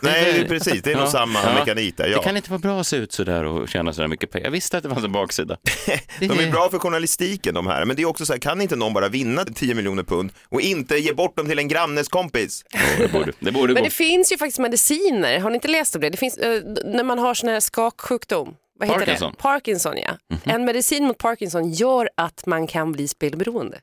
Nej, 0.00 0.48
precis, 0.48 0.82
det 0.82 0.92
är 0.92 0.96
nog 0.96 1.08
samma 1.08 1.54
mekanik 1.54 1.96
där, 1.96 2.06
ja. 2.06 2.16
Det 2.16 2.24
kan 2.24 2.36
inte 2.36 2.50
vara 2.50 2.58
bra 2.58 2.80
att 2.80 2.86
se 2.86 2.96
ut 2.96 3.12
sådär 3.12 3.44
och 3.44 3.68
tjäna 3.68 3.92
sådär 3.92 4.08
mycket 4.08 4.30
pengar. 4.30 4.46
Jag 4.46 4.50
visste 4.50 4.76
att 4.76 4.82
det 4.82 4.88
fanns 4.88 5.04
en 5.04 5.12
baksida. 5.12 5.56
De 6.18 6.24
är 6.24 6.50
bra 6.50 6.70
för 6.70 6.78
journalistiken 6.78 7.54
de 7.54 7.66
här, 7.66 7.84
men 7.84 7.96
det 7.96 8.02
är 8.02 8.06
också 8.06 8.26
så 8.26 8.32
här, 8.32 8.40
kan 8.40 8.60
inte 8.60 8.76
någon 8.76 8.92
bara 8.92 9.08
vinna 9.08 9.44
10 9.44 9.74
miljoner 9.74 10.02
pund 10.02 10.32
och 10.48 10.60
inte 10.60 10.96
ge 10.96 11.12
bort 11.12 11.36
dem 11.36 11.48
till 11.48 11.58
en 11.58 11.68
grannes 11.68 12.08
kompis? 12.08 12.64
Det 12.98 13.12
borde, 13.12 13.32
det 13.38 13.52
borde 13.52 13.74
Men 13.74 13.84
det 13.84 13.90
finns 13.90 14.32
ju 14.32 14.38
faktiskt 14.38 14.58
mediciner, 14.58 15.40
har 15.40 15.50
ni 15.50 15.54
inte 15.54 15.68
läst 15.68 15.94
om 15.94 16.00
det? 16.00 16.10
Det 16.10 16.16
finns, 16.16 16.38
eh, 16.38 16.62
när 16.84 17.04
man 17.04 17.18
har 17.18 17.34
sån 17.34 17.48
här 17.48 17.60
skaksjukdom, 17.60 18.54
vad 18.78 18.88
heter 18.88 19.00
Parkinson. 19.00 19.32
det? 19.36 19.42
Parkinson. 19.42 19.96
ja. 19.96 20.38
En 20.44 20.64
medicin 20.64 21.04
mot 21.04 21.18
Parkinson 21.18 21.70
gör 21.72 22.08
att 22.16 22.46
man 22.46 22.66
kan 22.66 22.92
bli 22.92 23.08
spelberoende. 23.08 23.78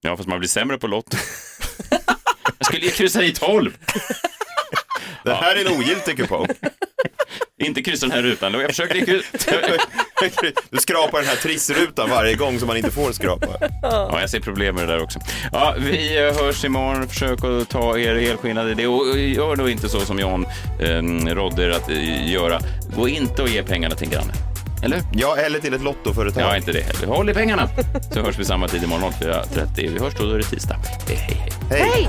Ja, 0.00 0.16
fast 0.16 0.28
man 0.28 0.38
blir 0.38 0.48
sämre 0.48 0.78
på 0.78 0.86
Lotto. 0.86 1.16
Jag 2.58 2.66
skulle 2.66 2.84
ju 2.84 2.90
kryssa 2.90 3.22
i 3.24 3.32
12. 3.32 3.76
Det 5.24 5.34
här 5.34 5.56
är 5.56 5.60
en 5.60 5.78
ogiltig 5.78 6.16
kupong. 6.16 6.46
Inte 7.62 7.82
kryssa 7.82 8.06
den 8.06 8.16
här 8.16 8.22
rutan. 8.22 8.54
Jag 8.54 8.68
försökte 8.68 9.00
kryssa. 9.00 9.52
Du 10.70 10.78
skrapar 10.78 11.18
den 11.18 11.28
här 11.28 11.36
trissrutan 11.36 12.10
varje 12.10 12.34
gång 12.34 12.58
som 12.58 12.68
man 12.68 12.76
inte 12.76 12.90
får 12.90 13.12
skrapa. 13.12 13.46
Ja, 13.82 14.20
jag 14.20 14.30
ser 14.30 14.40
problem 14.40 14.74
med 14.74 14.88
det 14.88 14.92
där 14.92 15.02
också. 15.02 15.18
Ja, 15.52 15.74
vi 15.78 16.18
eh, 16.18 16.42
hörs 16.42 16.64
imorgon. 16.64 17.08
Försök 17.08 17.44
att 17.44 17.68
ta 17.68 17.98
er 17.98 18.14
helskinnade 18.14 18.70
idé 18.70 18.86
och 18.86 19.18
gör 19.18 19.56
då 19.56 19.68
inte 19.68 19.88
så 19.88 20.00
som 20.00 20.18
Jan 20.18 20.46
eh, 20.80 21.34
rådde 21.34 21.64
er 21.64 21.70
att 21.70 21.88
göra. 22.28 22.60
Gå 22.96 23.08
inte 23.08 23.42
och 23.42 23.48
ge 23.48 23.62
pengarna 23.62 23.94
till 23.94 24.06
en 24.06 24.12
granne. 24.12 24.32
Eller? 24.84 25.02
Ja, 25.12 25.36
eller 25.36 25.58
till 25.58 25.74
ett 25.74 25.82
lottoföretag. 25.82 26.42
Ja, 26.42 26.56
inte 26.56 26.72
det 26.72 26.80
heller. 26.80 27.06
Håll 27.06 27.30
i 27.30 27.34
pengarna. 27.34 27.68
Så 28.14 28.20
hörs 28.20 28.38
vi 28.38 28.44
samma 28.44 28.68
tid 28.68 28.82
imorgon 28.82 29.12
04.30. 29.12 29.66
Vi 29.76 29.98
hörs 29.98 30.14
då, 30.18 30.24
då 30.24 30.32
är 30.32 30.38
det 30.38 30.44
tisdag. 30.44 30.76
Hej, 31.08 31.16
hej, 31.16 31.52
hej. 31.70 31.80
Hej! 31.80 32.08